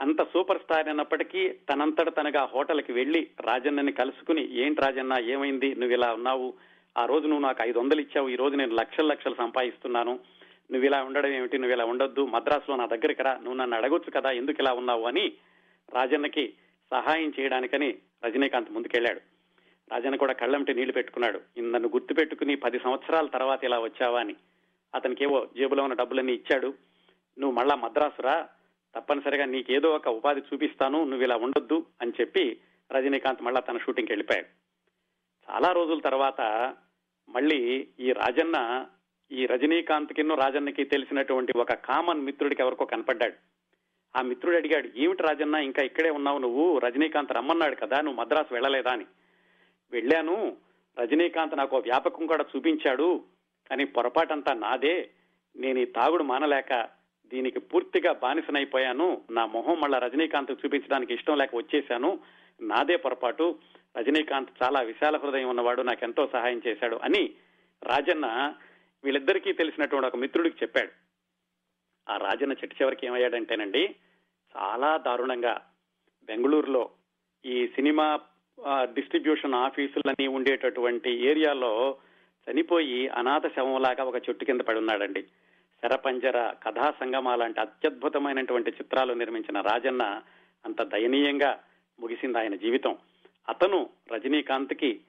అంత 0.00 0.22
సూపర్ 0.22 0.58
స్టార్ 0.58 0.88
అయినప్పటికీ 0.88 1.48
తనంతట 1.48 2.16
తనగా 2.16 2.44
హోటల్కి 2.44 2.92
వెళ్ళి 2.92 3.30
రాజన్నని 3.40 3.92
కలుసుకుని 3.92 4.56
ఏంటి 4.56 4.80
రాజన్న 4.80 5.16
ఏమైంది? 5.20 5.74
నువ్వు 5.74 5.96
ఇలా 5.96 6.12
ఉన్నావు. 6.12 6.54
ఆ 6.98 7.06
రోజు 7.06 7.26
నువ్వు 7.26 7.42
నాకు 7.42 7.62
ఐదు 7.62 7.78
వందలు 7.78 8.00
ఇచ్చావు. 8.00 8.28
ఈ 8.28 8.36
రోజు 8.36 8.56
నేను 8.56 8.74
లక్షల 8.74 9.06
లక్షలు 9.06 9.34
సంపాదిస్తున్నాను. 9.34 10.20
నువ్వు 10.70 10.86
ఇలా 10.86 11.02
ఉండడం 11.02 11.30
ఏమిటి? 11.30 11.58
నువ్వు 11.58 11.74
ఇలా 11.74 11.84
ఉండొద్దు. 11.84 12.26
మద్రాసులో 12.26 12.76
నా 12.76 12.86
దగ్గరికి 12.86 13.22
రా. 13.22 13.34
నువ్వు 13.34 13.54
నన్ను 13.54 13.76
అడగొచ్చు 13.76 14.10
కదా. 14.10 14.30
ఎందుకు 14.30 14.60
ఇలా 14.60 14.72
ఉన్నావు? 14.72 15.06
అని 15.06 15.32
రాజన్నకి 15.90 16.54
సహాయం 16.92 17.32
చేయడానికని 17.40 17.98
రజనీకాంత్ 18.24 18.70
ముందుకెళ్ళాడు 18.70 19.20
రాజన్న 19.92 20.16
కూడా 20.16 20.32
కళ్ళంటి 20.32 20.74
నీళ్ళు 20.74 20.92
పెట్టుకున్నాడు. 20.92 21.40
నన్ను 21.60 21.88
గుర్తు 21.88 22.14
పెట్టుకుని 22.14 22.54
పది 22.56 22.78
సంవత్సరాల 22.78 23.26
తర్వాత 23.26 23.64
ఇలా 23.64 23.78
వచ్చావా 23.78 24.20
అని. 24.20 24.36
అతనికేవో 24.94 25.48
జేబులో 25.56 25.82
ఉన్న 25.82 25.94
డబ్బులన్నీ 25.94 26.32
ఇచ్చాడు. 26.32 26.74
నువ్వు 27.38 27.50
మళ్ళా 27.50 27.74
మద్రాసురా. 27.74 28.48
తప్పనిసరిగా 28.94 29.44
నీకేదో 29.44 29.90
ఒక 29.90 30.08
ఉపాధి 30.08 30.40
చూపిస్తాను. 30.40 31.04
నువ్వు 31.04 31.22
ఇలా 31.22 31.36
ఉండొద్దు 31.36 31.86
అని 32.02 32.12
చెప్పి 32.20 32.60
రజనీకాంత్ 32.92 33.42
మళ్ళా 33.42 33.60
తన 33.60 33.78
షూటింగ్కి 33.78 34.12
వెళ్ళిపోయాడు. 34.12 34.46
చాలా 35.50 35.72
రోజుల 35.72 36.00
తర్వాత 36.00 36.40
మళ్ళీ 37.28 37.88
ఈ 38.00 38.12
రాజన్న 38.12 38.86
ఈ 39.32 39.46
రజనీకాంత్ 39.46 40.12
కిన్నో 40.12 40.34
రాజన్నకి 40.34 40.84
తెలిసినటువంటి 40.84 41.58
ఒక 41.58 41.72
కామన్ 41.72 42.20
మిత్రుడికి 42.20 42.62
ఎవరికో 42.62 42.84
కనపడ్డాడు. 42.84 43.59
ఆ 44.16 44.22
మిత్రుడు 44.22 44.56
అడిగాడు 44.56 44.88
ఏమిటి 44.96 45.22
రాజన్న 45.22 45.54
ఇంకా 45.54 45.82
ఇక్కడే 45.82 46.10
ఉన్నావు 46.10 46.38
నువ్వు? 46.38 46.78
రజనీకాంత్ 46.78 47.32
రమ్మన్నాడు 47.32 47.74
కదా 47.74 48.00
నువ్వు 48.00 48.20
మద్రాసు 48.20 48.54
వెళ్ళలేదా? 48.54 48.90
అని. 48.90 49.04
వెళ్ళాను. 49.92 50.56
రజనీకాంత్ 51.00 51.56
నాకు 51.56 51.76
వ్యాపకం 51.76 52.26
కూడా 52.26 52.44
చూపించాడు 52.56 53.24
కానీ 53.70 53.84
పొరపాటంతా 53.84 54.54
నాదే. 54.54 55.10
నేను 55.56 55.78
ఈ 55.78 55.84
తాగుడు 55.84 56.22
మానలేక 56.22 56.88
దీనికి 57.32 57.60
పూర్తిగా 57.60 58.12
బానిసనైపోయాను. 58.12 59.20
నా 59.30 59.46
మొహం 59.46 59.80
మళ్ళా 59.80 59.98
రజనీకాంత్ 59.98 60.52
చూపించడానికి 60.52 61.14
ఇష్టం 61.14 61.38
లేక 61.38 61.56
వచ్చేశాను. 61.56 62.18
నాదే 62.60 62.96
పొరపాటు. 62.96 63.58
రజనీకాంత్ 63.96 64.50
చాలా 64.62 64.80
విశాల 64.80 65.16
హృదయం 65.16 65.48
ఉన్నవాడు 65.48 65.82
నాకెంతో 65.82 66.28
సహాయం 66.32 66.62
చేశాడు 66.66 67.00
అని 67.04 67.30
రాజన్న 67.82 68.54
వీళ్ళిద్దరికీ 69.04 69.52
తెలిసినటువంటి 69.52 70.06
ఒక 70.06 70.16
మిత్రుడికి 70.16 70.56
చెప్పాడు. 70.62 71.09
ఆ 72.10 72.16
రాజన్న 72.16 72.52
చెట్టు 72.52 72.76
చివరికి 72.82 73.06
ఏమయ్యాడంటేనండి 73.06 73.94
చాలా 74.56 74.96
దారుణంగా 74.96 75.60
బెంగళూరులో 76.24 76.90
ఈ 77.44 77.66
సినిమా 77.66 78.20
డిస్ట్రిబ్యూషన్ 78.82 79.54
ఆఫీసులని 79.54 80.26
ఉండేటటువంటి 80.26 81.10
ఏరియాలో 81.26 81.98
చనిపోయి 82.46 83.08
అనాథ 83.08 83.46
శవంలాగా 83.46 84.04
ఒక 84.04 84.16
చెట్టు 84.16 84.44
కింద 84.44 84.60
పడి 84.60 84.78
ఉన్నాడండి. 84.78 85.22
శరపంజర 85.82 86.52
కథా 86.62 86.94
సంగమ 87.00 87.34
లాంటి 87.34 87.60
అత్యద్భుతమైనటువంటి 87.60 88.70
చిత్రాలు 88.70 89.12
నిర్మించిన 89.12 89.60
రాజన్న 89.60 90.22
అంత 90.64 90.82
దయనీయంగా 90.82 91.62
ముగిసింది 92.00 92.38
ఆయన 92.38 92.54
జీవితం. 92.54 92.98
అతను 93.48 93.90
రజనీకాంత్కి 94.12 95.00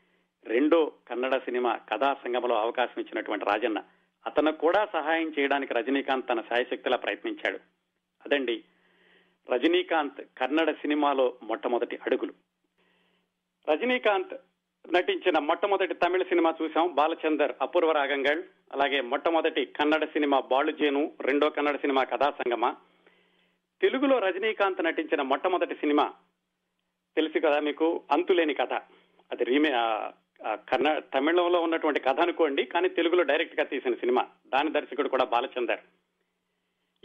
రెండో 0.46 0.92
కన్నడ 1.08 1.38
సినిమా 1.38 1.80
కథా 1.90 2.14
సంగమలో 2.14 2.56
అవకాశం 2.56 3.02
ఇచ్చినటువంటి 3.02 3.46
రాజన్న. 3.46 3.80
అతను 4.26 4.52
కూడా 4.52 4.88
సహాయం 4.94 5.34
చేయడానికి 5.40 5.74
రజనీకాంత్ 5.74 6.30
తన 6.30 6.42
శాయశక్తిలా 6.42 6.98
ప్రయత్నించాడు. 6.98 7.60
అదండి 8.26 8.64
రజనీకాంత్ 9.52 10.22
కన్నడ 10.38 10.72
సినిమాలో 10.72 11.38
మొట్టమొదటి 11.44 11.96
అడుగులు. 11.96 12.34
రజనీకాంత్ 13.72 14.34
నటించిన 14.94 15.40
మొట్టమొదటి 15.40 15.94
తమిళ 15.94 16.24
సినిమా 16.24 16.54
చూసాం 16.64 16.96
బాలచందర్ 16.96 17.52
అపూర్వ 17.62 17.92
రాగంగల్ 17.92 18.44
అలాగే 18.74 19.02
మొట్టమొదటి 19.02 19.66
కన్నడ 19.66 20.06
సినిమా 20.06 20.40
బాలుజేను 20.40 21.12
రెండో 21.22 21.50
కన్నడ 21.50 21.76
సినిమా 21.76 22.04
కథా 22.04 22.32
సంగమ. 22.32 22.76
తెలుగులో 23.82 24.20
రజనీకాంత్ 24.20 24.84
నటించిన 24.84 25.22
మొట్టమొదటి 25.22 25.76
సినిమా 25.76 26.14
తెలుసు 27.16 27.40
కదా 27.40 27.60
మీకు 27.60 28.04
అంతులేని 28.12 28.54
కథ. 28.54 28.74
అది 29.32 29.44
రీమే 29.44 29.72
కన్న 30.46 31.00
తమిళంలో 31.00 31.62
ఉన్నటువంటి 31.62 32.00
కథ 32.00 32.20
అనుకోండి 32.20 32.66
కానీ 32.66 32.90
తెలుగులో 32.90 33.24
డైరెక్ట్గా 33.24 33.66
తీసిన 33.66 33.94
సినిమా. 33.94 34.28
దాని 34.48 34.72
దర్శకుడు 34.72 35.10
కూడా 35.10 35.26
బాలచందర్. 35.26 35.80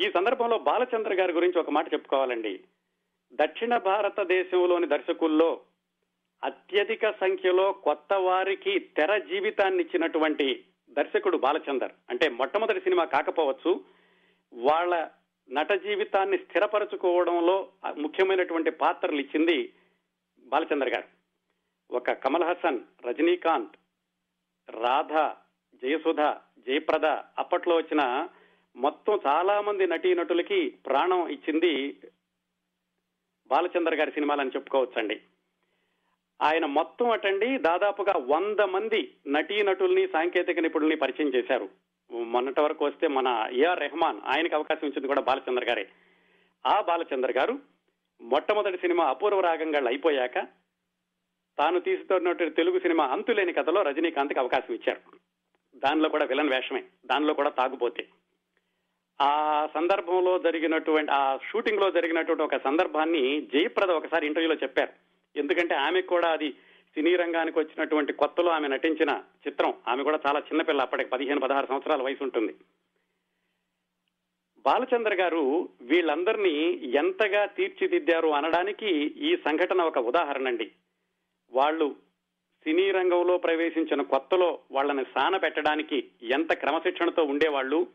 ఈ 0.00 0.10
సందర్భంలో 0.10 0.58
బాలచందర్ 0.58 1.12
గారి 1.12 1.32
గురించి 1.32 1.58
ఒక 1.58 1.70
మాట 1.70 1.92
చెప్పుకోవాలండి. 1.92 2.60
దక్షిణ 3.32 3.76
భారతదేశంలోని 3.76 4.86
దర్శకుల్లో 4.86 5.60
అత్యధిక 6.44 7.10
సంఖ్యలో 7.10 7.72
కొత్త 7.72 8.14
వారికి 8.14 8.78
తెర 8.78 9.18
జీవితాన్ని 9.18 9.82
ఇచ్చినటువంటి 9.82 10.64
దర్శకుడు 10.90 11.36
బాలచందర్. 11.36 11.92
అంటే 12.10 12.28
మొట్టమొదటి 12.28 12.80
సినిమా 12.80 13.04
కాకపోవచ్చు 13.04 13.84
వాళ్ళ 14.54 15.08
నట 15.50 15.72
జీవితాన్ని 15.72 16.38
స్థిరపరచుకోవడంలో 16.38 17.68
ముఖ్యమైనటువంటి 17.96 18.70
పాత్రలు 18.70 19.20
ఇచ్చింది 19.20 19.72
బాలచందర్ 20.38 20.88
గారు. 20.88 21.15
ఒక 21.90 22.12
కమల్ 22.12 22.42
హసన్ 22.42 22.80
రజనీకాంత్ 23.06 23.76
రాధ 24.70 25.12
జయసుధ 25.82 26.20
జయప్రద 26.66 27.06
అప్పట్లో 27.38 27.76
వచ్చిన 27.76 28.28
మొత్తం 28.76 29.20
చాలా 29.26 29.60
మంది 29.60 29.86
నటీనటులకి 29.86 30.70
ప్రాణం 30.70 31.28
ఇచ్చింది 31.28 32.00
బాలచంద్ర 33.46 33.94
గారి 33.94 34.10
సినిమాలని 34.10 34.50
చెప్పుకోవచ్చండి. 34.50 35.20
ఆయన 36.42 36.66
మొత్తం 36.66 37.10
అటండి 37.10 37.58
దాదాపుగా 37.58 38.14
వంద 38.18 38.60
మంది 38.60 39.14
నటీనటుల్ని 39.26 40.06
సాంకేతిక 40.06 40.58
నిపుణుల్ని 40.58 40.96
పరిచయం 40.96 41.34
చేశారు. 41.34 41.68
మొన్నటి 42.10 42.60
వరకు 42.60 42.84
వస్తే 42.84 43.06
మన 43.08 43.48
ఏఆర్ 43.52 43.80
రెహమాన్ 43.80 44.20
ఆయనకి 44.24 44.54
అవకాశం 44.54 44.86
ఇచ్చింది 44.86 45.06
కూడా 45.06 45.20
బాలచంద్ర 45.20 45.64
గారే. 45.68 45.88
ఆ 46.66 46.80
బాలచంద్ర 46.80 47.32
గారు 47.38 47.58
మొట్టమొదటి 48.20 48.76
సినిమా 48.76 49.04
అపూర్వ 49.04 49.40
రాగంగాళ్ళు 49.40 49.88
అయిపోయాక 49.88 50.65
తాను 51.58 51.80
తీసుకున్నటువంటి 51.80 52.56
తెలుగు 52.56 52.78
సినిమా 52.78 53.04
అంతులేని 53.04 53.52
కథలో 53.52 53.82
రజనీకాంత్కి 53.82 54.38
అవకాశం 54.38 54.74
ఇచ్చారు. 54.74 55.00
దానిలో 55.76 56.08
కూడా 56.08 56.24
విలన్ 56.24 56.50
వేషమే. 56.50 56.84
దానిలో 57.06 57.34
కూడా 57.34 57.50
తాగుపోతే 57.50 58.06
ఆ 59.20 59.68
సందర్భంలో 59.74 60.38
జరిగినటువంటి 60.38 61.12
ఆ 61.12 61.36
షూటింగ్లో 61.36 61.90
జరిగినటువంటి 61.90 62.42
ఒక 62.42 62.56
సందర్భాన్ని 62.56 63.40
జయప్రద 63.40 63.90
ఒకసారి 63.90 64.26
ఇంటర్వ్యూలో 64.26 64.58
చెప్పారు. 64.62 64.92
ఎందుకంటే 65.38 65.74
ఆమె 65.74 66.00
కూడా 66.00 66.30
అది 66.30 66.50
సినీ 66.94 67.16
రంగానికి 67.16 67.58
వచ్చినటువంటి 67.58 68.12
కొత్తలో 68.12 68.50
ఆమె 68.50 68.68
నటించిన 68.68 69.22
చిత్రం. 69.48 69.74
ఆమె 69.88 70.02
కూడా 70.02 70.18
చాలా 70.28 70.38
చిన్నపిల్ల 70.38 70.80
అప్పటికి 70.80 71.10
పదిహేను 71.10 71.40
పదహారు 71.40 71.66
సంవత్సరాల 71.66 72.02
వయసు 72.02 72.22
ఉంటుంది. 72.22 72.54
బాలచంద్ర 74.58 75.14
గారు 75.14 75.68
వీళ్ళందరినీ 75.80 76.80
ఎంతగా 76.94 77.46
తీర్చిదిద్దారు 77.46 78.28
అనడానికి 78.28 78.86
ఈ 79.02 79.36
సంఘటన 79.36 79.80
ఒక 79.80 79.98
ఉదాహరణ 79.98 80.46
అండి 80.46 80.70
వాళ్ళు 81.50 81.96
సినీ 82.64 82.90
రంగంలో 82.90 83.38
ప్రవేశించిన 83.38 84.02
కొత్తలో 84.02 84.58
వాళ్ళని 84.70 85.04
సాన 85.04 85.36
పెట్టడానికి 85.36 86.10
ఎంత 86.22 86.52
క్రమశిక్షణతో 86.52 87.24
ఉండేవాళ్ళు 87.24 87.86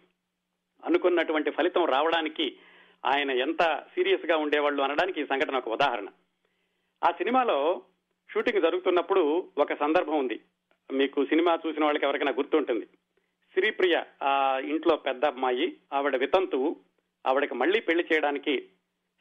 అనుకున్నటువంటి 0.85 1.51
ఫలితం 1.51 1.85
రావడానికి 1.85 2.57
ఆయన 3.05 3.31
ఎంత 3.31 3.83
సీరియస్గా 3.95 4.37
ఉండేవాళ్ళు 4.37 4.83
అనడానికి 4.83 5.21
ఈ 5.21 5.25
సంఘటన 5.25 5.57
ఒక 5.57 5.69
ఉదాహరణ. 5.69 6.07
ఆ 7.03 7.11
సినిమాలో 7.11 7.81
షూటింగ్ 8.31 8.61
జరుగుతున్నప్పుడు 8.61 9.49
ఒక 9.57 9.73
సందర్భం 9.73 10.17
ఉంది. 10.17 10.39
మీకు 10.91 11.25
సినిమా 11.25 11.59
చూసిన 11.67 11.83
వాళ్ళకి 11.85 12.05
ఎవరికైనా 12.05 12.31
గుర్తుంటుంది. 12.31 12.85
శ్రీప్రియ 13.53 14.03
ఆ 14.23 14.61
ఇంట్లో 14.65 14.95
పెద్ద 14.95 15.25
అమ్మాయి 15.25 15.77
ఆవిడ 15.93 16.15
వితంతువు 16.15 16.75
ఆవిడకి 17.27 17.53
మళ్ళీ 17.53 17.79
పెళ్ళి 17.79 18.05
చేయడానికి 18.13 18.69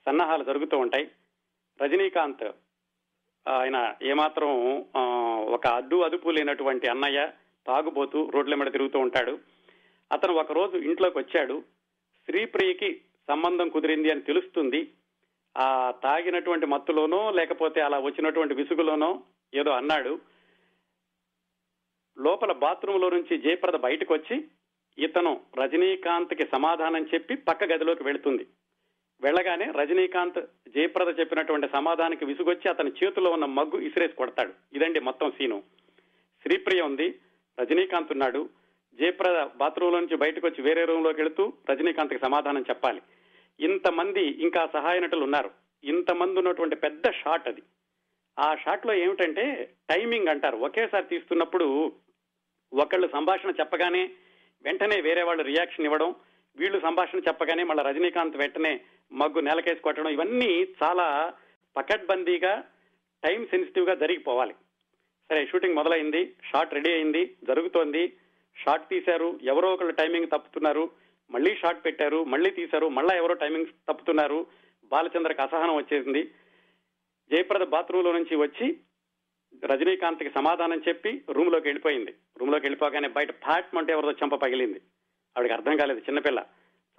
సన్నాహాలు 0.06 0.44
జరుగుతూ 0.44 0.78
ఉంటాయి. 0.78 1.10
రజనీకాంత్ 1.82 2.44
ఆయన 3.48 3.94
ఏమాత్రం 4.03 4.81
ఒక 5.53 5.66
అడ్డు 5.66 5.96
అదుపు 5.96 6.31
లేనటువంటి 6.31 6.88
అన్నయ్య 6.88 7.29
తాగుబోతూ 7.66 8.31
రోడ్ల 8.31 8.55
మీద 8.55 8.72
తిరుగుతూ 8.72 8.98
ఉంటాడు. 8.98 9.38
అతను 10.12 10.35
ఒకరోజు 10.35 10.76
ఇంట్లోకి 10.76 11.18
వచ్చాడు. 11.18 11.62
శ్రీప్రియకి 12.26 13.00
సంబంధం 13.29 13.68
కుదిరింది 13.68 14.11
అని 14.11 14.20
తెలుస్తుంది. 14.20 14.92
ఆ 15.57 15.90
తాగినటువంటి 16.03 16.66
మత్తులోనో 16.66 17.31
లేకపోతే 17.31 17.81
అలా 17.81 17.98
వచ్చినటువంటి 17.98 18.55
విసుగులోనో 18.55 19.22
ఏదో 19.55 19.70
అన్నాడు. 19.70 20.20
లోపల 22.18 22.53
బాత్రూంలో 22.53 23.11
నుంచి 23.11 23.38
జయప్రద 23.38 23.74
బయటకు 23.74 24.14
వచ్చి 24.14 24.44
ఇతను 24.98 25.40
రజనీకాంత్కి 25.59 26.44
సమాధానం 26.44 27.07
చెప్పి 27.14 27.35
పక్క 27.35 27.64
గదిలోకి 27.64 28.03
వెళుతుంది. 28.03 28.46
వెళ్ళగానే 29.22 29.64
రజనీకాంత్ 29.64 30.40
జయప్రద 30.68 31.20
చెప్పినటువంటి 31.20 31.68
సమాధానానికి 31.72 32.24
విసుగొచ్చి 32.24 32.70
అతని 32.70 32.92
చేతిలో 33.04 33.30
ఉన్న 33.30 33.44
మగ్గు 33.44 33.80
ఇసిరేసి 33.80 34.12
కొడతాడు. 34.12 34.52
ఇదండి 34.72 35.00
మొత్తం 35.00 35.30
సీను. 35.30 35.62
శ్రీప్రియ 36.42 36.80
ఉంది. 36.80 37.14
రజనీకాంత్ 37.61 38.12
ఉన్నాడు. 38.12 38.48
జయప్రద 39.00 39.48
బాత్రూంలో 39.56 40.00
నుంచి 40.00 40.16
బయటకు 40.16 40.46
వచ్చి 40.46 40.62
వేరే 40.62 40.85
రూమ్లోకి 40.85 41.22
వెళుతూ 41.22 41.52
రజనీకాంత్కి 41.70 42.18
సమాధానం 42.18 42.62
చెప్పాలి. 42.62 43.02
ఇంతమంది 43.61 44.20
ఇంకా 44.24 44.68
సహాయ 44.72 45.00
నటులు 45.00 45.24
ఉన్నారు. 45.24 45.50
ఇంతమంది 45.85 46.38
ఉన్నటువంటి 46.38 46.76
పెద్ద 46.76 47.11
షాట్ 47.11 47.48
అది. 47.48 47.62
ఆ 48.38 48.54
షాట్లో 48.54 48.94
ఏమిటంటే 48.94 49.72
టైమింగ్ 49.90 50.28
అంటారు. 50.28 50.56
ఒకేసారి 50.56 51.04
తీస్తున్నప్పుడు 51.04 51.92
ఒకళ్ళు 52.72 53.09
సంభాషణ 53.12 53.50
చెప్పగానే 53.50 54.11
వెంటనే 54.62 55.00
వేరే 55.00 55.22
వాళ్ళు 55.22 55.42
రియాక్షన్ 55.42 55.85
ఇవ్వడం 55.85 56.14
వీళ్ళు 56.56 56.80
సంభాషణ 56.80 57.18
చెప్పగానే 57.18 57.64
మళ్ళీ 57.64 57.82
రజనీకాంత్ 57.82 58.36
వెంటనే 58.36 58.80
మగ్గు 59.12 59.40
నేలకేసి 59.40 59.80
కొట్టడం 59.80 60.10
ఇవన్నీ 60.10 60.66
చాలా 60.82 61.32
పకడ్బందీగా 61.76 62.64
టైం 63.24 63.46
సెన్సిటివ్గా 63.46 63.94
జరిగిపోవాలి. 63.94 64.52
సరే 65.30 65.46
షూటింగ్ 65.46 65.74
మొదలైంది 65.74 66.34
షాట్ 66.44 66.74
రెడీ 66.74 66.92
అయింది 66.92 67.36
జరుగుతోంది. 67.44 68.12
షాట్ 68.56 68.88
తీశారు 68.88 69.40
ఎవరో 69.42 69.74
ఒకళ్ళు 69.74 69.92
టైమింగ్ 69.92 70.26
తప్పుతున్నారు 70.26 70.90
మళ్ళీ 71.30 71.56
షాట్ 71.56 71.84
పెట్టారు 71.84 72.24
మళ్ళీ 72.24 72.50
తీశారు 72.50 72.88
మళ్ళా 72.88 73.14
ఎవరో 73.16 73.34
టైమింగ్ 73.34 73.66
తప్పుతున్నారు. 73.66 74.46
బాలచంద్రకి 74.84 75.42
అసహనం 75.42 75.76
వచ్చేసింది. 75.76 76.22
జయప్రద 77.32 77.66
బాత్రూమ్లో 77.66 78.12
నుంచి 78.12 78.36
వచ్చి 78.36 78.76
రజనీకాంత్కి 79.64 80.30
సమాధానం 80.30 80.82
చెప్పి 80.88 81.24
రూమ్లోకి 81.30 81.68
వెళ్ళిపోయింది. 81.68 82.14
రూమ్లోకి 82.38 82.66
వెళ్ళిపోగానే 82.66 83.08
బయట 83.08 83.30
ఫ్లాట్ 83.30 83.76
అంటే 83.76 83.92
ఎవరిదో 83.92 84.12
చెంప 84.12 84.34
పగిలింది. 84.34 84.80
ఆవిడకి 85.38 85.54
అర్థం 85.54 85.76
కాలేదు 85.76 85.98
చిన్నపిల్ల. 85.98 86.44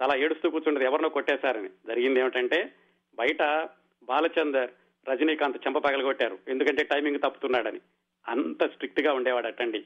చాలా 0.02 0.16
ఏడుస్తూ 0.16 0.50
కూర్చుండేది 0.50 0.84
ఎవరినో 0.84 1.08
కొట్టేశారని. 1.08 1.68
జరిగింది 1.68 2.20
ఏమిటంటే 2.20 2.72
బయట 3.14 3.68
బాలచందర్ 4.02 4.70
రజనీకాంత్ 5.08 5.66
చెంప 5.66 5.78
పగలగొట్టారు. 5.78 6.38
ఎందుకంటే 6.48 6.84
టైమింగ్ 6.84 7.18
తప్పుతున్నాడని. 7.18 7.80
అంత 8.28 8.70
స్ట్రిక్ట్గా 8.72 9.12
ఉండేవాడు 9.12 9.46
అట్టండి 9.46 9.84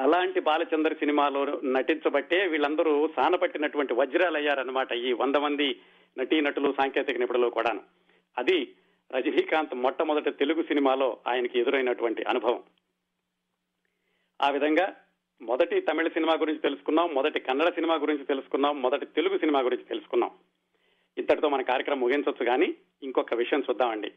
అలాంటి 0.00 0.40
బాలచందర్ 0.40 0.94
సినిమాలో 0.94 1.60
నటించబట్టే 1.64 2.46
వీళ్ళందరూ 2.46 3.08
సానపట్టినటువంటి 3.16 3.94
వజ్రాలు 3.94 4.36
అయ్యారనమాట 4.36 4.92
ఈ 4.92 5.12
వంద 5.12 5.36
మంది 5.36 5.80
నటీనటులు 6.18 6.72
సాంకేతిక 6.72 7.16
నిపుణులు 7.16 7.50
కూడాను. 7.50 7.80
అది 8.38 8.74
రజనీకాంత్ 9.12 9.74
మొట్టమొదటి 9.74 10.30
తెలుగు 10.30 10.62
సినిమాలో 10.62 11.18
ఆయనకి 11.26 11.60
ఎదురైనటువంటి 11.60 12.24
అనుభవం. 12.24 12.62
ఆ 14.42 14.50
విధంగా 14.50 14.96
మొదటి 15.42 15.80
తమిళ 15.80 16.08
సినిమా 16.08 16.34
గురించి 16.34 16.60
తెలుసుకున్నాం 16.60 17.14
మొదటి 17.14 17.40
కన్నడ 17.40 17.68
సినిమా 17.68 17.94
గురించి 17.94 18.24
తెలుసుకున్నాం 18.24 18.82
మొదటి 18.82 19.06
తెలుగు 19.06 19.38
సినిమా 19.38 19.60
గురించి 19.60 19.84
తెలుసుకున్నాం. 19.84 20.30
ఇంతటితో 21.18 21.48
మన 21.48 21.62
కార్యక్రమం 21.62 22.00
ముగించవచ్చు 22.00 22.44
కానీ 22.44 22.74
ఇంకొక 23.02 23.34
విషయం 23.34 23.60
చూద్దామండి. 23.60 24.12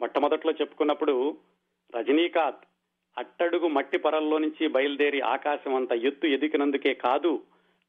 మొట్టమొదట్లో 0.00 0.52
చెప్పుకున్నప్పుడు 0.52 1.36
రజనీకాంత్ 1.96 2.64
అట్టడుగు 3.18 3.68
మట్టి 3.68 3.98
పొరల్లో 3.98 4.38
నుంచి 4.38 4.68
బయలుదేరి 4.68 5.20
ఆకాశం 5.20 5.74
అంత 5.74 5.92
ఎత్తు 5.92 6.26
ఎదికినందుకే 6.26 6.94
కాదు 6.94 7.42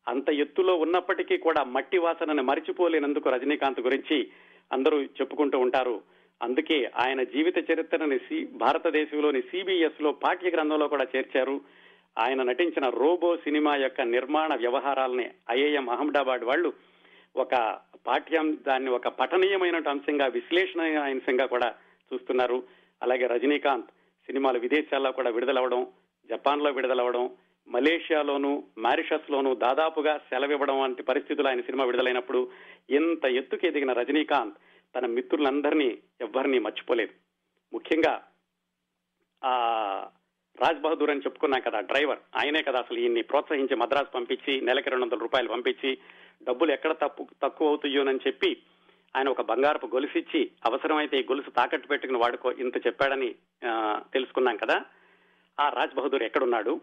అంత 0.07 0.29
ఎత్తులో 0.29 0.75
ఉన్నప్పటికీ 0.75 1.37
కూడా 1.37 1.63
మట్టి 1.63 1.97
వాసనని 1.97 2.41
మరిచిపోలేనందుకు 2.41 3.29
రజనీకాంత్ 3.29 3.79
గురించి 3.79 4.29
అందరూ 4.71 5.03
చెప్పుకుంటూ 5.03 5.59
ఉంటారు. 5.59 6.01
అందుకే 6.43 6.91
ఆయన 6.95 7.23
జీవిత 7.23 7.71
చరిత్రని 7.71 8.19
సి 8.19 8.45
భారతదేశంలోని 8.45 9.41
సిబిఎస్లో 9.41 10.11
పాఠ్య 10.11 10.49
గ్రంథంలో 10.49 10.87
కూడా 10.87 11.07
చేర్చారు. 11.15 11.84
ఆయన 12.17 12.43
నటించిన 12.43 12.89
రోబో 12.89 13.37
సినిమా 13.37 13.75
యొక్క 13.75 14.01
నిర్మాణ 14.01 14.55
వ్యవహారాలని 14.55 15.29
ఐఐఎం 15.51 15.89
అహ్మదాబాద్ 15.89 16.43
వాళ్ళు 16.43 16.73
ఒక 17.35 17.79
పాఠ్యం 18.07 18.57
దాన్ని 18.67 18.89
ఒక 18.89 19.07
పఠనీయమైన 19.07 19.89
అంశంగా 19.89 20.25
విశ్లేషణ 20.27 20.81
అంశంగా 21.01 21.45
కూడా 21.45 21.75
చూస్తున్నారు. 22.13 22.63
అలాగే 23.03 23.27
రజనీకాంత్ 23.27 23.87
సినిమాలు 24.25 24.59
విదేశాల్లో 24.59 25.11
కూడా 25.11 25.29
విడుదలవడం 25.29 25.87
జపాన్లో 26.29 26.71
విడుదలవడం 26.71 27.29
మలేషియాలోను 27.67 28.63
మారిషస్ 28.77 29.31
లోను 29.31 29.55
దాదాపుగా 29.55 30.17
సెలవివ్వడం 30.17 30.79
వంటి 30.79 31.03
పరిస్థితులు 31.03 31.47
ఆయన 31.47 31.61
సినిమా 31.61 31.85
విడుదలైనప్పుడు 31.85 32.51
ఇంత 32.89 33.25
ఎత్తుకు 33.25 33.65
ఎదిగిన 33.65 33.93
రజనీకాంత్ 33.93 34.55
తన 34.95 35.05
మిత్రులందరినీ 35.05 35.97
ఎవ్వరినీ 36.21 36.59
మర్చిపోలేదు. 36.59 37.13
ముఖ్యంగా 37.73 38.23
ఆ 39.45 39.53
రాజ్ 40.61 40.81
బహదూర్ 40.81 41.09
అని 41.09 41.19
చెప్పుకున్నాం 41.19 41.61
కదా 41.61 41.79
డ్రైవర్. 41.79 42.19
ఆయనే 42.35 42.61
కదా 42.61 42.79
అసలు 42.79 42.97
ఈయన్ని 42.97 43.21
ప్రోత్సహించి 43.21 43.75
మద్రాసు 43.75 44.11
పంపించి 44.15 44.61
నెలకి 44.61 44.89
రెండు 44.89 45.05
వందల 45.05 45.17
రూపాయలు 45.17 45.49
పంపించి 45.49 45.97
డబ్బులు 46.43 46.71
ఎక్కడ 46.71 46.91
తప్పు 46.91 47.27
తక్కువ 47.41 47.67
అవుతాయోనని 47.67 48.23
చెప్పి 48.27 48.61
ఆయన 49.15 49.29
ఒక 49.29 49.41
బంగారపు 49.41 49.87
గొలుసు 49.87 50.17
ఇచ్చి 50.17 50.51
అవసరమైతే 50.65 51.19
ఈ 51.19 51.23
గొలుసు 51.23 51.49
తాకట్టు 51.49 51.87
పెట్టుకుని 51.87 52.19
వాడుకో 52.19 52.51
ఇంత 52.51 52.87
చెప్పాడని 52.87 53.35
తెలుసుకున్నాం 54.13 54.57
కదా. 54.57 54.77
ఆ 55.59 55.69
రాజ్ 55.69 55.95
బహదూర్ 55.95 56.23
ఎక్కడున్నాడు? 56.23 56.81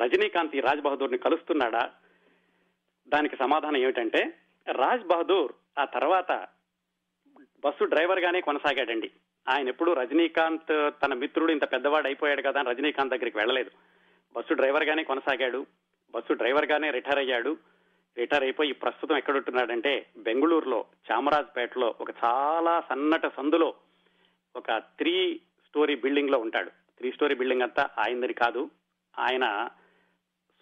రజనీకాంత్ 0.00 0.56
ఈ 0.56 0.60
రాజ్ 0.60 0.80
బహదూర్ని 0.80 1.18
కలుస్తున్నాడా? 1.18 1.90
దానికి 3.08 3.36
సమాధానం 3.36 3.76
ఏమిటంటే 3.76 4.22
రాజ్ 4.66 5.04
బహదూర్ 5.04 5.52
ఆ 5.78 5.84
తర్వాత 5.84 6.46
బస్సు 7.64 7.84
డ్రైవర్ 7.84 8.20
గానే 8.20 8.40
కొనసాగాడండి. 8.40 9.10
ఆయన 9.48 9.68
ఎప్పుడు 9.68 9.92
రజనీకాంత్ 9.92 10.90
తన 11.04 11.14
మిత్రుడు 11.14 11.52
ఇంత 11.52 11.72
పెద్దవాడు 11.72 12.06
అయిపోయాడు 12.06 12.42
కదా 12.42 12.60
అని 12.60 12.70
రజనీకాంత్ 12.70 13.12
దగ్గరికి 13.12 13.38
వెళ్ళలేదు. 13.38 13.70
బస్సు 14.36 14.54
డ్రైవర్ 14.54 14.84
గానే 14.84 15.02
కొనసాగాడు. 15.02 15.66
బస్సు 16.14 16.32
డ్రైవర్ 16.32 16.66
గానే 16.66 16.90
రిటైర్ 16.90 17.18
అయ్యాడు. 17.18 17.56
రిటైర్ 18.18 18.42
అయిపోయి 18.42 18.72
ప్రస్తుతం 18.72 19.16
ఎక్కడుంటున్నాడంటే 19.16 20.06
బెంగళూరులో 20.16 20.84
చామరాజ్పేటలో 21.12 21.94
ఒక 22.00 22.10
చాలా 22.24 22.80
సన్నట 22.80 23.26
సందులో 23.36 23.74
ఒక 24.56 24.72
త్రీ 24.78 25.40
స్టోరీ 25.66 25.96
బిల్డింగ్లో 25.96 26.38
ఉంటాడు. 26.38 26.68
త్రీ 26.68 27.12
స్టోరీ 27.12 27.34
బిల్డింగ్ 27.34 27.62
అంతా 27.62 27.88
ఆయనది 27.98 28.32
కాదు. 28.32 28.70
ఆయన 29.18 29.68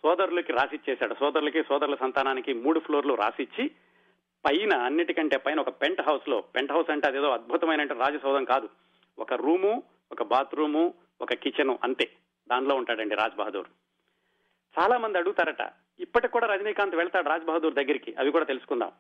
సోదరులకి 0.02 0.52
రాసిచ్చేశాడు. 0.52 1.14
సోదరులకి 1.14 1.62
సోదరుల 1.62 1.94
సంతానానికి 1.94 2.52
మూడు 2.52 2.80
ఫ్లోర్లు 2.80 3.14
రాసిచ్చి 3.14 3.70
పైన 4.46 4.76
అన్నిటికంటే 4.76 5.36
పైన 5.36 5.60
ఒక 5.60 5.68
పెంట్ 5.68 6.00
హౌస్లో 6.00 6.40
పెంట్ 6.40 6.72
హౌస్ 6.72 6.90
అంటే 6.90 7.08
అదేదో 7.08 7.30
అద్భుతమైన 7.30 7.82
రాజసౌధం 7.82 8.44
కాదు. 8.44 8.68
ఒక 9.18 9.32
రూము 9.32 9.82
ఒక 10.12 10.22
బాత్రూము 10.22 10.94
ఒక 11.20 11.34
కిచెన్ 11.34 11.76
అంతే. 11.84 12.10
దానిలో 12.50 12.74
ఉంటాడండి 12.74 13.14
రాజ్ 13.14 13.36
బహదూర్. 13.36 13.68
చాలా 14.78 14.98
మంది 14.98 15.18
అడుగుతారట 15.18 15.72
ఇప్పటికి 16.00 16.32
కూడా 16.32 16.46
రజనీకాంత్ 16.46 16.94
వెళ్తాడు 16.94 17.28
రాజ్ 17.28 17.44
బహదూర్ 17.44 17.74
దగ్గరికి? 17.74 18.14
అవి 18.18 18.30
కూడా 18.30 18.44
తెలుసుకుందాం. 18.44 18.92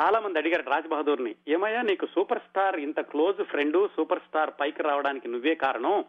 చాలా 0.00 0.20
మంది 0.20 0.38
అడిగారు 0.38 0.70
రాజ్ 0.70 0.88
బహదూర్ని 0.88 1.34
ఏమయ్యా 1.48 1.82
నీకు 1.82 2.06
సూపర్ 2.06 2.38
స్టార్ 2.38 2.76
ఇంత 2.76 3.00
క్లోజ్ 3.00 3.42
ఫ్రెండ్ 3.42 3.88
సూపర్ 3.96 4.18
స్టార్ 4.18 4.50
పైకి 4.60 4.82
రావడానికి 4.82 5.28
నువ్వే 5.28 5.54
కారణం? 5.54 6.04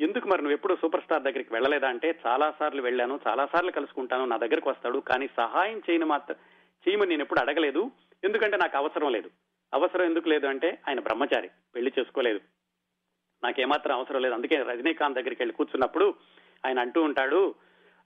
ఎందుకు 0.00 0.28
మరి 0.28 0.42
నువ్వు 0.42 0.54
ఎప్పుడు 0.54 0.74
సూపర్ 0.74 1.02
స్టార్ 1.02 1.22
దగ్గరికి 1.22 1.52
వెళ్ళలేదా 1.52 1.88
అంటే 1.88 2.18
చాలా 2.26 2.50
సార్లు 2.58 2.82
వెళ్ళాను 2.82 3.20
చాలా 3.28 3.46
సార్లు 3.46 3.70
కలుసుకుంటాను 3.70 4.24
నా 4.24 4.36
దగ్గరకు 4.36 4.70
వస్తాడు 4.70 4.98
కానీ 4.98 5.28
సహాయం 5.36 5.78
చేయని 5.78 6.04
మాత్రం 6.04 6.36
చేయమని 6.88 7.08
నేను 7.08 7.22
ఎప్పుడు 7.22 7.40
అడగలేదు. 7.40 7.90
ఎందుకంటే 8.24 8.56
నాకు 8.56 8.76
అవసరం 8.76 9.12
లేదు. 9.12 9.28
అవసరం 9.72 10.04
ఎందుకు 10.04 10.28
లేదు 10.28 10.46
అంటే 10.46 10.68
ఆయన 10.88 11.00
బ్రహ్మచారి 11.00 11.48
పెళ్ళి 11.74 11.92
చేసుకోలేదు. 11.98 12.40
నాకేమాత్రం 13.42 13.94
అవసరం 13.96 14.22
లేదు. 14.22 14.34
అందుకే 14.34 14.56
రజనీకాంత్ 14.56 15.18
దగ్గరికి 15.18 15.42
వెళ్ళి 15.42 15.54
కూర్చున్నప్పుడు 15.54 16.14
ఆయన 16.66 16.78
అంటూ 16.80 17.02
ఉంటాడు 17.02 17.54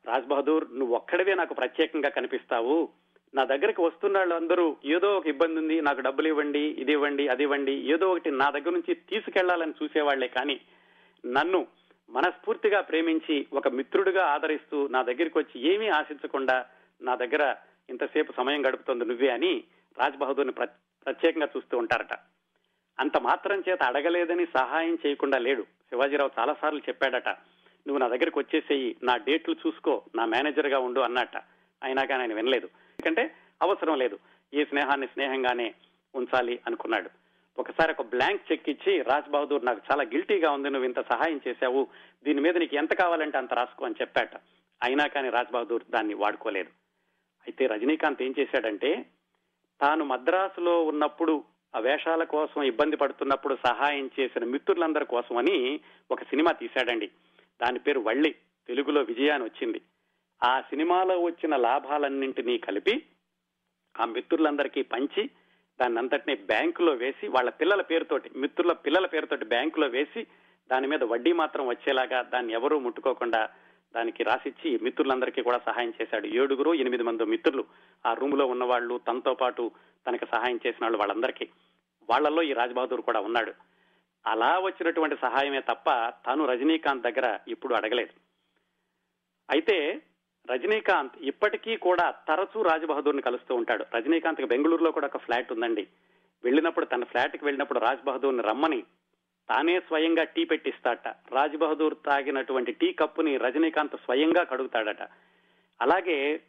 రాజ్ 0.05 0.27
బహదూర్ 0.27 0.64
నువ్వు 0.79 0.94
ఒక్కడివే 0.96 1.35
నాకు 1.35 1.55
ప్రత్యేకంగా 1.55 2.09
కనిపిస్తావు. 2.09 2.88
నా 3.35 3.44
దగ్గరికి 3.44 3.81
వస్తున్న 3.83 4.18
వాళ్ళందరూ 4.18 4.77
ఏదో 4.85 5.16
ఒక 5.16 5.27
ఇబ్బంది 5.27 5.59
ఉంది 5.59 5.81
నాకు 5.81 6.00
డబ్బులు 6.00 6.29
ఇవ్వండి 6.29 6.64
ఇది 6.83 6.92
ఇవ్వండి 6.92 7.29
అది 7.29 7.42
ఇవ్వండి 7.42 7.74
ఏదో 7.92 8.11
ఒకటి 8.11 8.31
నా 8.31 8.50
దగ్గర 8.50 8.70
నుంచి 8.70 8.94
తీసుకెళ్ళాలని 8.94 9.74
చూసేవాళ్ళే 9.83 10.29
కానీ 10.29 10.61
నన్ను 11.24 11.66
మనస్ఫూర్తిగా 12.09 12.81
ప్రేమించి 12.81 13.46
ఒక 13.53 13.68
మిత్రుడిగా 13.68 14.24
ఆదరిస్తూ 14.24 14.88
నా 14.88 15.03
దగ్గరికి 15.03 15.38
వచ్చి 15.38 15.57
ఏమీ 15.72 15.88
ఆశించకుండా 15.88 16.66
నా 17.00 17.14
దగ్గర 17.14 17.55
ఇంతసేపు 17.90 18.33
సమయం 18.33 18.66
గడుపుతోంది 18.66 19.05
నువ్వే 19.05 19.29
అని 19.29 19.64
రాజ్ 19.99 20.17
బహదూర్ని 20.17 20.53
ప్ర- 20.53 20.69
ప్రత్యేకంగా 21.05 21.49
చూస్తూ 21.57 21.79
ఉంటారట. 21.79 22.15
అంత 23.01 23.19
మాత్రం 23.19 23.63
చేత 23.69 23.83
అడగలేదని 23.83 24.47
సహాయం 24.57 24.99
చేయకుండా 25.07 25.39
లేడు. 25.39 25.63
శివాజీరావు 25.63 26.31
చాలా 26.41 26.57
సార్లు 26.61 26.79
చెప్పాడట 26.79 27.29
నువ్వు 27.87 27.99
నా 27.99 28.09
దగ్గరికి 28.09 28.39
వచ్చేసేయి 28.39 28.97
నా 29.03 29.17
డేట్లు 29.17 29.57
చూసుకో 29.67 30.03
నా 30.15 30.25
మేనేజర్గా 30.25 30.79
ఉండు 30.79 31.01
అన్నట్ట. 31.01 31.37
అయినా 31.83 32.05
కానీ 32.05 32.23
ఆయన 32.23 32.35
వినలేదు. 32.35 32.67
ఎందుకంటే 32.67 33.35
అవసరం 33.63 33.99
లేదు. 33.99 34.19
ఈ 34.55 34.65
స్నేహాన్ని 34.65 35.07
స్నేహంగానే 35.07 35.75
ఉంచాలి 36.15 36.61
అనుకున్నాడు. 36.67 37.11
ఒకసారి 37.59 37.93
ఒక 37.93 38.03
బ్లాంక్ 38.03 38.53
చెక్ 38.53 38.69
ఇచ్చి 38.69 39.03
రాజ్ 39.03 39.31
బహదూర్ 39.31 39.65
నాకు 39.65 39.81
చాలా 39.93 40.03
గిల్టీగా 40.03 40.51
ఉంది 40.51 40.71
నువ్వు 40.71 40.87
ఇంత 40.87 41.01
సహాయం 41.01 41.41
చేశావు 41.49 41.89
దీని 42.25 42.41
మీద 42.41 42.57
నీకు 42.57 42.77
ఎంత 42.77 42.95
కావాలంటే 42.95 43.39
అంత 43.39 43.55
రాసుకో 43.55 43.85
అని 43.85 43.95
చెప్పాట. 44.01 44.31
అయినా 44.83 45.07
కానీ 45.07 45.29
రాజ్ 45.29 45.53
బహదూర్ 45.53 45.83
దాన్ని 45.91 46.15
వాడుకోలేదు. 46.15 46.69
అయితే 47.41 47.67
రజనీకాంత్ 47.67 48.23
ఏం 48.23 48.35
చేశాడంటే 48.39 49.07
తాను 49.81 50.05
మద్రాసులో 50.05 50.85
ఉన్నప్పుడు 50.85 51.45
ఆ 51.77 51.79
వేషాల 51.79 52.25
కోసం 52.25 52.63
ఇబ్బంది 52.63 52.97
పడుతున్నప్పుడు 52.97 53.59
సహాయం 53.67 54.11
చేసిన 54.21 54.45
మిత్రులందరి 54.45 55.05
కోసం 55.05 55.37
అని 55.37 55.81
ఒక 56.11 56.23
సినిమా 56.23 56.53
తీశాడండి. 56.53 57.11
దాని 57.63 57.79
పేరు 57.79 58.01
వళ్ళి 58.01 58.35
తెలుగులో 58.69 59.03
విజయాన్ని 59.03 59.49
వచ్చింది. 59.49 59.81
ఆ 60.45 60.61
సినిమాలో 60.61 61.21
వచ్చిన 61.21 61.57
లాభాలన్నింటినీ 61.57 62.59
కలిపి 62.59 63.03
ఆ 64.01 64.05
మిత్రులందరికీ 64.05 64.83
పంచి 64.83 65.31
దాన్ని 65.81 65.99
అంతటినీ 65.99 66.35
బ్యాంకులో 66.35 66.93
వేసి 66.93 67.29
వాళ్ళ 67.29 67.51
పిల్లల 67.51 67.83
పేరుతోటి 67.83 68.31
మిత్రుల 68.37 68.73
పిల్లల 68.73 69.07
పేరుతోటి 69.07 69.45
బ్యాంకులో 69.45 69.87
వేసి 69.87 70.27
దాని 70.71 70.87
మీద 70.87 71.05
వడ్డీ 71.05 71.33
మాత్రం 71.33 71.67
వచ్చేలాగా 71.67 72.23
దాన్ని 72.23 72.53
ఎవరూ 72.53 72.79
ముట్టుకోకుండా 72.79 73.49
దానికి 73.95 74.23
రాసిచ్చి 74.23 74.79
మిత్రులందరికీ 74.83 75.43
కూడా 75.43 75.61
సహాయం 75.67 75.93
చేశాడు. 76.03 76.27
ఏడుగురు 76.27 76.75
ఎనిమిది 76.75 77.03
మంది 77.03 77.25
మిత్రులు 77.25 77.65
ఆ 78.07 78.13
రూమ్లో 78.13 78.47
ఉన్న 78.47 78.65
వాళ్ళు 78.65 79.01
తనతో 79.09 79.35
పాటు 79.35 79.71
తనకు 80.09 80.25
సహాయం 80.25 80.57
చేసిన 80.67 80.79
వాళ్ళు 80.83 80.99
వాళ్ళందరికీ. 80.99 81.49
వాళ్ళల్లో 82.11 82.43
ఈ 82.43 82.53
రాజ్బహదూర్ 82.53 83.01
కూడా 83.01 83.21
ఉన్నాడు. 83.21 83.53
అలా 84.27 84.59
వచ్చినటువంటి 84.59 85.17
సహాయమే 85.23 85.61
తప్ప 85.61 85.91
తాను 86.27 86.47
రజనీకాంత్ 86.47 87.03
దగ్గర 87.03 87.39
ఇప్పుడు 87.49 87.75
అడగలేదు. 87.75 88.21
అయితే 89.51 90.03
రజనీకాంత్ 90.51 91.13
ఇప్పటికీ 91.21 91.77
కూడా 91.77 92.15
తరచూ 92.29 92.63
రాజ్బహదూర్ని 92.63 93.23
కలుస్తూ 93.23 93.55
ఉంటాడు. 93.55 93.87
రజనీకాంత్ 93.95 94.47
బెంగళూరులో 94.47 94.91
కూడా 94.91 95.07
ఒక 95.07 95.17
ఫ్లాట్ 95.17 95.53
ఉందండి. 95.53 95.87
వెళ్ళినప్పుడు 96.45 96.85
తన 96.85 97.05
ఫ్లాట్కి 97.05 97.45
వెళ్ళినప్పుడు 97.45 97.79
రాజ్ 97.79 98.05
బహదూర్ని 98.05 98.43
రమ్మని 98.43 98.83
తానే 99.49 99.81
స్వయంగా 99.81 100.25
టీ 100.25 100.45
పెట్టిస్తాట. 100.45 101.09
రాజ్ 101.09 101.57
బహదూర్ 101.57 101.95
తాగినటువంటి 102.07 102.73
టీ 102.73 102.93
కప్పుని 102.93 103.37
రజనీకాంత్ 103.37 103.97
స్వయంగా 103.97 104.43
కడుగుతాడట. 104.43 105.03
అలాగే 105.81 106.41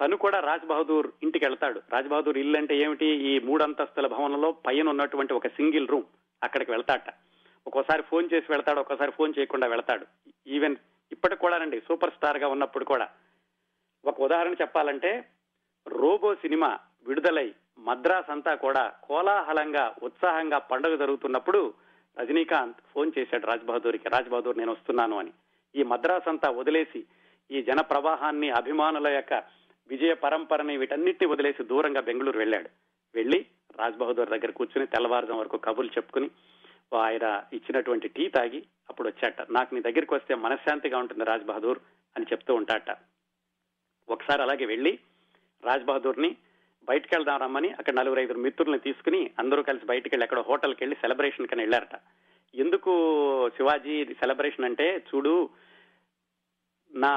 తను 0.00 0.16
కూడా 0.16 0.40
రాజ్ 0.40 0.66
బహదూర్ 0.66 1.06
ఇంటికి 1.22 1.44
వెళ్తాడు 1.44 1.82
రాజ్ 1.92 2.08
బహదూర్ 2.08 2.38
ఇల్లు 2.38 2.56
అంటే 2.58 2.76
ఏమిటి? 2.76 3.06
ఈ 3.06 3.38
మూడంతస్తుల 3.38 4.06
భవనంలో 4.06 4.52
పైన 4.52 4.88
ఉన్నటువంటి 4.88 5.34
ఒక 5.34 5.46
సింగిల్ 5.46 5.88
రూమ్ 5.88 6.04
అక్కడికి 6.42 6.70
వెళ్తాట. 6.70 7.10
ఒక్కోసారి 7.66 8.02
ఫోన్ 8.02 8.28
చేసి 8.34 8.46
వెళ్తాడు 8.50 8.80
ఒక్కోసారి 8.80 9.10
ఫోన్ 9.10 9.34
చేయకుండా 9.38 9.66
వెళ్తాడు. 9.66 10.06
ఈవెన్ 10.46 10.76
ఇప్పటికి 11.12 11.40
కూడానండి 11.40 11.80
సూపర్ 11.80 12.10
స్టార్గా 12.10 12.48
ఉన్నప్పుడు 12.48 12.84
కూడా. 12.84 13.08
ఒక 14.04 14.20
ఉదాహరణ 14.20 14.52
చెప్పాలంటే 14.52 15.24
రోబో 15.88 16.34
సినిమా 16.34 16.78
విడుదలై 17.06 17.54
మద్రాస్ 17.78 18.30
అంతా 18.30 18.54
కూడా 18.54 18.92
కోలాహలంగా 19.02 19.94
ఉత్సాహంగా 20.02 20.58
పండుగ 20.58 20.96
జరుగుతున్నప్పుడు 20.96 21.74
రజనీకాంత్ 22.18 22.76
ఫోన్ 22.94 23.12
చేశాడు 23.18 23.46
రాజ్ 23.46 23.58
రాజ్బహదూర్ 23.58 23.98
రాజ్ 24.12 24.28
బహదూర్ 24.28 24.58
నేను 24.58 24.72
వస్తున్నాను 24.72 25.18
అని. 25.18 25.32
ఈ 25.74 25.82
మద్రాస్ 25.82 26.28
అంతా 26.28 26.50
వదిలేసి 26.50 27.04
ఈ 27.50 27.62
జన 27.62 27.80
ప్రవాహాన్ని 27.80 28.50
అభిమానుల 28.50 29.08
యొక్క 29.08 29.44
విజయ 29.88 30.14
పరంపరని 30.14 30.76
వీటన్నిటిని 30.76 31.30
వదిలేసి 31.32 31.64
దూరంగా 31.64 32.00
బెంగళూరు 32.00 32.38
వెళ్ళాడు. 32.38 32.68
వెళ్ళి 33.14 33.46
రాజ్ 33.76 33.96
బహదూర్ 33.96 34.28
దగ్గర 34.28 34.50
కూర్చుని 34.50 34.86
తెల్లవారుజాం 34.86 35.38
వరకు 35.38 35.56
కబుర్లు 35.56 35.92
చెప్పుకుని 35.92 36.30
ఆయన 36.94 37.42
ఇచ్చినటువంటి 37.52 38.08
టీ 38.08 38.28
తాగి 38.28 38.66
అప్పుడు 38.90 39.08
వచ్చాట. 39.08 39.50
నాకు 39.50 39.74
నీ 39.74 39.80
దగ్గరికి 39.80 40.14
వస్తే 40.14 40.34
మనశ్శాంతిగా 40.34 40.98
ఉంటుంది 40.98 41.24
రాజ్ 41.24 41.44
బహదూర్ 41.44 41.78
అని 42.16 42.26
చెప్తూ 42.32 42.54
ఉంటాట. 42.54 42.90
ఒకసారి 44.08 44.42
అలాగే 44.42 44.64
వెళ్ళి 44.64 44.98
రాజ్బహదూర్ని 45.64 46.36
బయటకు 46.88 47.12
వెళ్దాం 47.14 47.38
రమ్మని 47.40 47.70
అక్కడ 47.78 47.94
నలుగురు 47.94 48.20
ఐదుగురు 48.20 48.44
మిత్రుల్ని 48.44 48.78
తీసుకుని 48.78 49.20
అందరూ 49.38 49.62
కలిసి 49.62 49.86
బయటకు 49.86 50.12
వెళ్ళి 50.12 50.26
అక్కడ 50.26 50.40
హోటల్కి 50.48 50.80
వెళ్ళి 50.82 50.96
సెలబ్రేషన్ 50.96 51.50
కని 51.50 51.62
వెళ్ళారట. 51.62 51.96
ఎందుకు 52.54 52.92
శివాజీ 53.56 53.96
సెలబ్రేషన్ 54.04 54.64
అంటే 54.64 54.86
చూడు 55.08 55.34
నా 56.94 57.12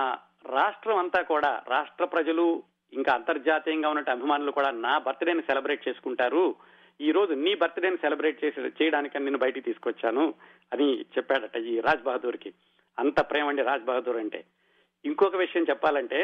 రాష్ట్రం 0.45 0.97
అంతా 0.97 1.21
కూడా 1.21 1.51
రాష్ట్ర 1.67 2.05
ప్రజలు 2.05 2.45
ఇంకా 2.93 3.11
అంతర్జాతీయంగా 3.13 3.89
ఉన్న 3.89 4.11
అభిమానులు 4.11 4.51
కూడా 4.51 4.69
నా 4.71 4.93
బర్త్డేని 4.97 5.41
సెలబ్రేట్ 5.41 5.87
చేసుకుంటారు. 5.87 6.55
ఈ 7.01 7.11
రోజు 7.11 7.33
నీ 7.33 7.51
బర్త్డేని 7.55 7.97
సెలబ్రేట్ 7.97 8.43
చేసి 8.45 8.61
చేయడానికి 8.61 9.19
నేను 9.19 9.37
బయటికి 9.37 9.65
తీసుకొచ్చాను 9.65 10.33
అని 10.73 10.87
చెప్పాడట 11.17 11.57
ఈ 11.57 11.75
రాజ్ 11.79 12.03
బహదూర్కి. 12.03 12.51
అంత 12.97 13.19
ప్రేమ 13.21 13.47
అండి 13.47 13.61
రాజ్ 13.61 13.83
బహదూర్ 13.83 14.17
అంటే. 14.17 14.39
ఇంకొక 15.05 15.35
విషయం 15.35 15.65
చెప్పాలంటే 15.69 16.19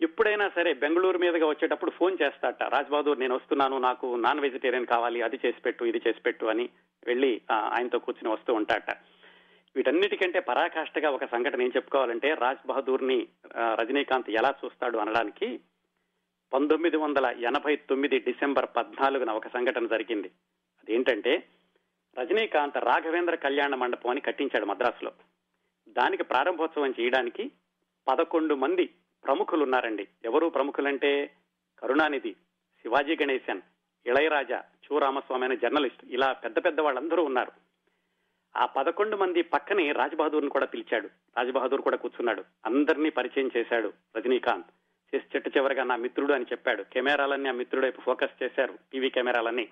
ఎప్పుడైనా 0.00 0.48
సరే 0.48 0.72
బెంగళూరు 0.72 1.18
మీదుగా 1.18 1.46
వచ్చేటప్పుడు 1.48 1.90
ఫోన్ 1.90 2.16
చేస్తాట 2.22 2.62
రాజ్ 2.62 2.90
బహదూర్ 2.90 3.20
నేను 3.20 3.34
వస్తున్నాను 3.34 3.78
నాకు 3.78 4.16
నాన్ 4.16 4.40
వెజిటేరియన్ 4.40 4.86
కావాలి 4.86 5.22
అది 5.22 5.38
చేసి 5.46 5.60
పెట్టు 5.60 5.84
ఇది 5.84 6.00
చేసి 6.06 6.20
పెట్టు 6.20 6.46
అని 6.46 6.68
వెళ్ళి 7.06 7.42
ఆయనతో 7.52 7.98
కూర్చుని 7.98 8.30
వస్తూ 8.32 8.54
ఉంటాట. 8.54 8.90
వీటన్నిటికంటే 9.76 10.40
పరాకాష్ఠగా 10.40 11.10
ఒక 11.10 11.24
సంఘటన 11.24 11.62
ఏం 11.62 11.72
చెప్పుకోవాలంటే 11.76 12.34
రాజ్ 12.34 12.66
బహదూర్ని 12.66 13.28
రజనీకాంత్ 13.54 14.30
ఎలా 14.30 14.54
చూస్తాడు 14.64 14.98
అనడానికి 14.98 15.60
పంతొమ్మిది 16.52 16.96
వందల 16.96 17.34
ఎనభై 17.38 17.76
తొమ్మిది 17.76 18.18
డిసెంబర్ 18.18 18.66
పద్నాలుగున 18.76 19.30
ఒక 19.30 19.48
సంఘటన 19.48 19.86
జరిగింది. 19.86 20.30
అదేంటంటే 20.80 21.48
రజనీకాంత్ 22.18 22.78
రాఘవేంద్ర 22.78 23.34
కళ్యాణ 23.34 23.74
మండపం 23.74 24.10
అని 24.10 24.20
కట్టించాడు 24.20 24.66
మద్రాసులో. 24.66 25.12
దానికి 25.88 26.22
ప్రారంభోత్సవం 26.22 26.94
చేయడానికి 27.00 27.50
పదకొండు 28.08 28.54
మంది 28.54 28.86
ప్రముఖులు 29.26 29.62
ఉన్నారండి 29.62 30.08
ఎవరు 30.24 30.46
ప్రముఖులంటే 30.46 31.34
కరుణానిధి 31.78 32.32
శివాజీ 32.82 33.16
గణేశన్ 33.22 33.60
ఇళయరాజా 34.06 34.64
చూ 34.84 34.98
రామస్వామి 34.98 35.44
అనే 35.44 35.56
జర్నలిస్ట్. 35.56 36.04
ఇలా 36.04 36.32
పెద్ద 36.32 36.64
పెద్ద 36.64 36.80
వాళ్ళందరూ 36.80 37.24
ఉన్నారు. 37.24 37.52
ఆ 38.56 38.66
పదకొండు 38.66 39.16
మంది 39.16 39.42
పక్కనే 39.42 39.92
రాజ్బహదూర్ని 39.92 40.50
కూడా 40.50 40.66
పిలిచాడు. 40.66 41.06
రాజ్బహదూర్ 41.06 41.82
కూడా 41.82 41.96
కూర్చున్నాడు. 41.96 42.44
అందరినీ 42.66 43.10
పరిచయం 43.10 43.50
చేశాడు 43.56 43.92
రజనీకాంత్. 44.16 44.66
చేసి 45.14 45.26
చెట్టు 45.36 45.50
చివరిగా 45.56 45.84
నా 45.84 45.96
మిత్రుడు 45.96 46.32
అని 46.32 46.44
చెప్పాడు. 46.44 46.82
కెమెరాలన్నీ 46.82 47.48
ఆ 47.48 47.52
మిత్రుడు 47.52 47.84
వైపు 47.84 48.00
ఫోకస్ 48.00 48.42
చేశారు 48.42 48.78
టీవీ 48.92 49.10
కెమెరాలన్నీ. 49.10 49.68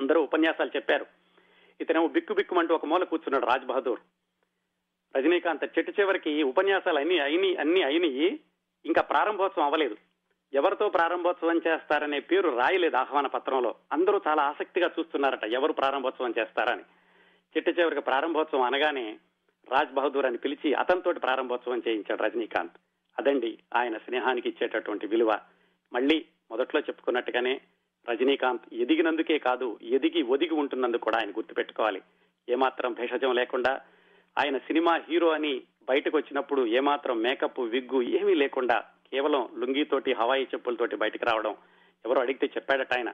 అందరూ 0.00 0.22
ఉపన్యాసాలు 0.22 0.70
చెప్పారు. 0.76 1.06
ఇతనేమో 1.80 2.08
బిక్కు 2.08 2.34
బిక్కుమంటూ 2.34 2.74
ఒక 2.74 2.86
మూల 2.86 3.04
కూర్చున్నాడు 3.04 3.46
రాజ్ 3.46 3.64
బహదూర్ 3.64 4.00
రజనీకాంత్ 5.16 5.64
చెట్టు 5.64 5.92
చివరికి 6.00 6.42
ఉపన్యాసాలు 6.42 6.98
అన్ని 6.98 7.18
అయిని 7.18 7.56
అన్ని 7.56 7.82
అయినాయి. 7.82 8.40
ఇంకా 8.84 9.02
ప్రారంభోత్సవం 9.02 9.64
అవ్వలేదు. 9.64 9.96
ఎవరితో 10.54 10.88
ప్రారంభోత్సవం 10.88 11.56
చేస్తారనే 11.56 12.20
పేరు 12.20 12.50
రాయలేదు 12.50 12.96
ఆహ్వాన 12.96 13.26
పత్రంలో. 13.26 13.74
అందరూ 13.92 14.20
చాలా 14.28 14.42
ఆసక్తిగా 14.42 14.90
చూస్తున్నారట 14.98 15.44
ఎవరు 15.44 15.72
ప్రారంభోత్సవం 15.72 16.34
చేస్తారని. 16.38 16.82
చిట్ట 17.56 17.80
చివరికి 17.80 18.00
ప్రారంభోత్సవం 18.00 18.62
అనగానే 18.62 19.18
రాజ్ 19.70 19.92
బహదూర్ 19.92 20.26
అని 20.26 20.36
పిలిచి 20.36 20.74
అతనితోటి 20.74 21.20
ప్రారంభోత్సవం 21.20 21.82
చేయించాడు 21.88 22.22
రజనీకాంత్. 22.22 22.72
అదండి 23.18 23.58
ఆయన 23.74 23.96
స్నేహానికి 23.96 24.48
ఇచ్చేటటువంటి 24.48 25.06
విలువ. 25.06 25.38
మళ్ళీ 25.92 26.24
మొదట్లో 26.50 26.80
చెప్పుకున్నట్టుగానే 26.80 27.60
రజనీకాంత్ 28.10 28.62
ఎదిగినందుకే 28.72 29.38
కాదు 29.38 29.78
ఎదిగి 29.82 30.22
ఒదిగి 30.22 30.54
ఉంటున్నందుకు 30.54 31.00
కూడా 31.00 31.18
ఆయన 31.18 31.30
గుర్తుపెట్టుకోవాలి. 31.30 32.02
ఏమాత్రం 32.48 32.92
భేషజం 32.92 33.34
లేకుండా 33.34 33.80
ఆయన 34.38 34.58
సినిమా 34.58 35.00
హీరో 35.08 35.28
అని 35.28 35.62
బయటకు 35.88 36.16
వచ్చినప్పుడు 36.16 36.66
ఏమాత్రం 36.66 37.22
మేకప్ 37.22 37.60
విగ్గు 37.60 38.02
ఏమీ 38.02 38.34
లేకుండా 38.34 38.80
కేవలం 38.80 39.48
లుంగితోటి 39.56 40.12
హవాయి 40.12 40.44
చెప్పులతోటి 40.44 40.96
బయటకు 40.96 41.24
రావడం 41.24 41.56
ఎవరో 42.06 42.20
అడిగితే 42.20 42.46
చెప్పాడట 42.46 42.94
ఆయన. 42.94 43.12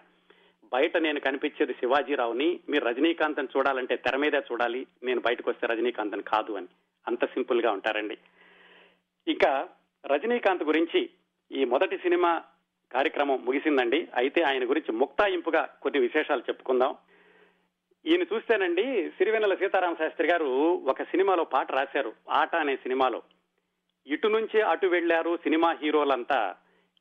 బయట 0.72 0.96
నేను 0.96 1.20
కనిపించేది 1.20 1.72
శివాజీరావుని 1.72 2.61
మీరు 2.68 2.85
రజనీకాంత్ని 2.85 3.48
చూడాలంటే 3.57 3.96
తెర 3.96 4.16
మీదే 4.16 4.38
చూడాలి 4.38 4.87
నేను 5.02 5.20
బయటకు 5.20 5.50
వస్తే 5.50 5.66
రజనీకాంత్ని 5.66 6.22
కాదు 6.22 6.52
అని. 6.52 6.66
అంత 7.09 7.24
సింపుల్గా 7.24 7.72
ఉంటారండి. 7.72 8.18
ఇంకా 9.29 9.68
రజనీకాంత్ 10.07 10.62
గురించి 10.62 11.11
ఈ 11.52 11.64
మొదటి 11.64 11.98
సినిమా 11.98 12.42
కార్యక్రమం 12.92 13.44
ముగిసిందండి. 13.44 14.09
అయితే 14.14 14.42
ఆయన 14.42 14.70
గురించి 14.70 14.92
ముక్తాయింపుగా 14.92 15.68
కొన్ని 15.83 16.00
విశేషాలు 16.00 16.40
చెప్పుకుందాం. 16.40 16.96
ఈయన 18.07 18.23
చూస్తేనండి 18.23 19.11
సిరివెన్నెల 19.11 19.55
సీతారామ 19.55 19.95
శాస్త్రి 19.95 20.29
గారు 20.29 20.45
ఒక 20.87 21.03
సినిమాలో 21.03 21.45
పాట 21.45 21.73
రాశారు 21.73 22.12
ఆట 22.31 22.57
అనే 22.57 22.77
సినిమాలో. 22.77 23.23
ఇటు 24.07 24.29
నుంచి 24.29 24.61
అటు 24.62 24.87
వెళ్ళారు 24.87 25.37
సినిమా 25.37 25.77
హీరోలంతా. 25.83 26.55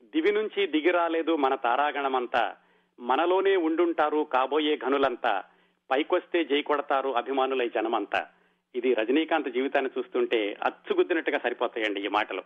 దివి 0.04 0.32
నుంచి 0.32 0.68
దిగి 0.68 0.92
రాలేదు 0.92 1.36
మన 1.36 1.56
తారాగణమంతా. 1.56 2.56
మనలోనే 3.00 3.56
ఉండుంటారు 3.56 4.28
కాబోయే 4.34 4.78
ఘనులంతా. 4.78 5.44
పైకొస్తే 5.92 6.44
జై 6.44 6.62
కొడతారు 6.62 7.10
అభిమానులై 7.10 7.70
జనమంతా. 7.70 8.28
ఇది 8.76 8.94
రజనీకాంత్ 8.94 9.50
జీవితాన్ని 9.50 9.92
చూస్తుంటే 9.98 10.58
అచ్చుగుద్దినట్టుగా 10.64 11.38
సరిపోతాయండి 11.38 12.02
ఈ 12.02 12.08
మాటలు. 12.08 12.44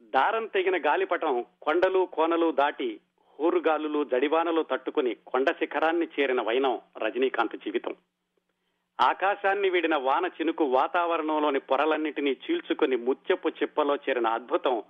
దారం 0.00 0.46
తెగిన 0.46 0.86
గాలిపటం 0.86 1.44
కొండలు 1.62 2.08
కోనలు 2.12 2.50
దాటి 2.50 3.00
హోరుగాలులు 3.40 4.04
జడివానలు 4.04 4.62
తట్టుకుని 4.62 5.16
కొండ 5.26 5.50
శిఖరాన్ని 5.50 6.08
చేరిన 6.20 6.42
వైనం 6.42 6.80
రజనీకాంత్ 6.98 7.56
జీవితం. 7.56 7.94
ఆకాశాన్ని 9.00 9.70
వీడిన 9.70 9.96
వాన 9.96 10.26
చినుకు 10.26 10.64
వాతావరణంలోని 10.64 11.58
పొరలన్నిటినీ 11.58 12.30
చీల్చుకుని 12.30 12.96
ముత్యపు 12.96 13.48
చిప్పలో 13.48 13.96
చేరిన 13.96 14.26
అద్భుతం 14.26 14.82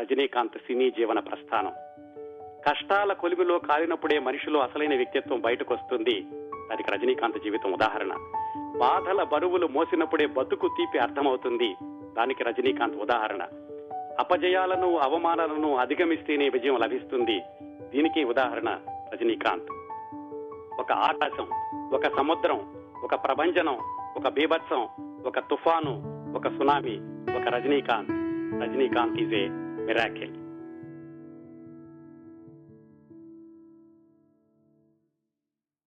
రజనీకాంత్ 0.00 0.58
సినీ 0.58 0.90
జీవన 0.90 1.18
ప్రస్థానం. 1.18 1.72
కష్టాల 2.66 3.12
కొలిమిలో 3.12 3.58
కాలినప్పుడే 3.58 4.18
మనిషిలో 4.18 4.60
అసలైన 4.60 4.96
వ్యక్తిత్వం 4.96 5.40
బయటకు 5.40 5.74
వస్తుంది 5.74 6.20
దానికి 6.70 6.90
రజనీకాంత్ 6.90 7.38
జీవితం 7.38 7.72
ఉదాహరణ. 7.72 8.14
బాధల 8.78 9.22
బరువులు 9.22 9.66
మోసినప్పుడే 9.66 10.26
బతుకు 10.26 10.68
తీపి 10.68 10.98
అర్థమవుతుంది. 10.98 11.74
దానికి 12.14 12.44
రజనీకాంత్ 12.44 12.96
ఉదాహరణ. 12.96 13.42
అపజయాలను 14.18 14.96
అవమానాలను 14.96 15.76
అధిగమిస్తేనే 15.76 16.48
విజయం 16.48 16.76
లభిస్తుంది. 16.76 17.40
దీనికి 17.90 18.24
ఉదాహరణ 18.24 18.78
రజనీకాంత్. 19.12 19.68
ఒక 20.80 20.92
ఆకాశం 20.92 21.46
ఒక 21.92 22.16
సముద్రం 22.16 22.74
ఒక 23.04 23.14
ప్రభంజనం 23.14 23.78
ఒక 24.16 24.28
బీభత్సం 24.28 24.88
ఒక 25.26 25.38
తుఫాను 25.38 25.94
ఒక 26.36 26.48
సునామీ 26.48 26.96
ఒక 27.36 27.54
Rajinikanth. 27.54 28.10
Rajinikanth 28.62 29.20
is 29.20 29.34
a 29.34 29.48
miracle. 29.86 30.39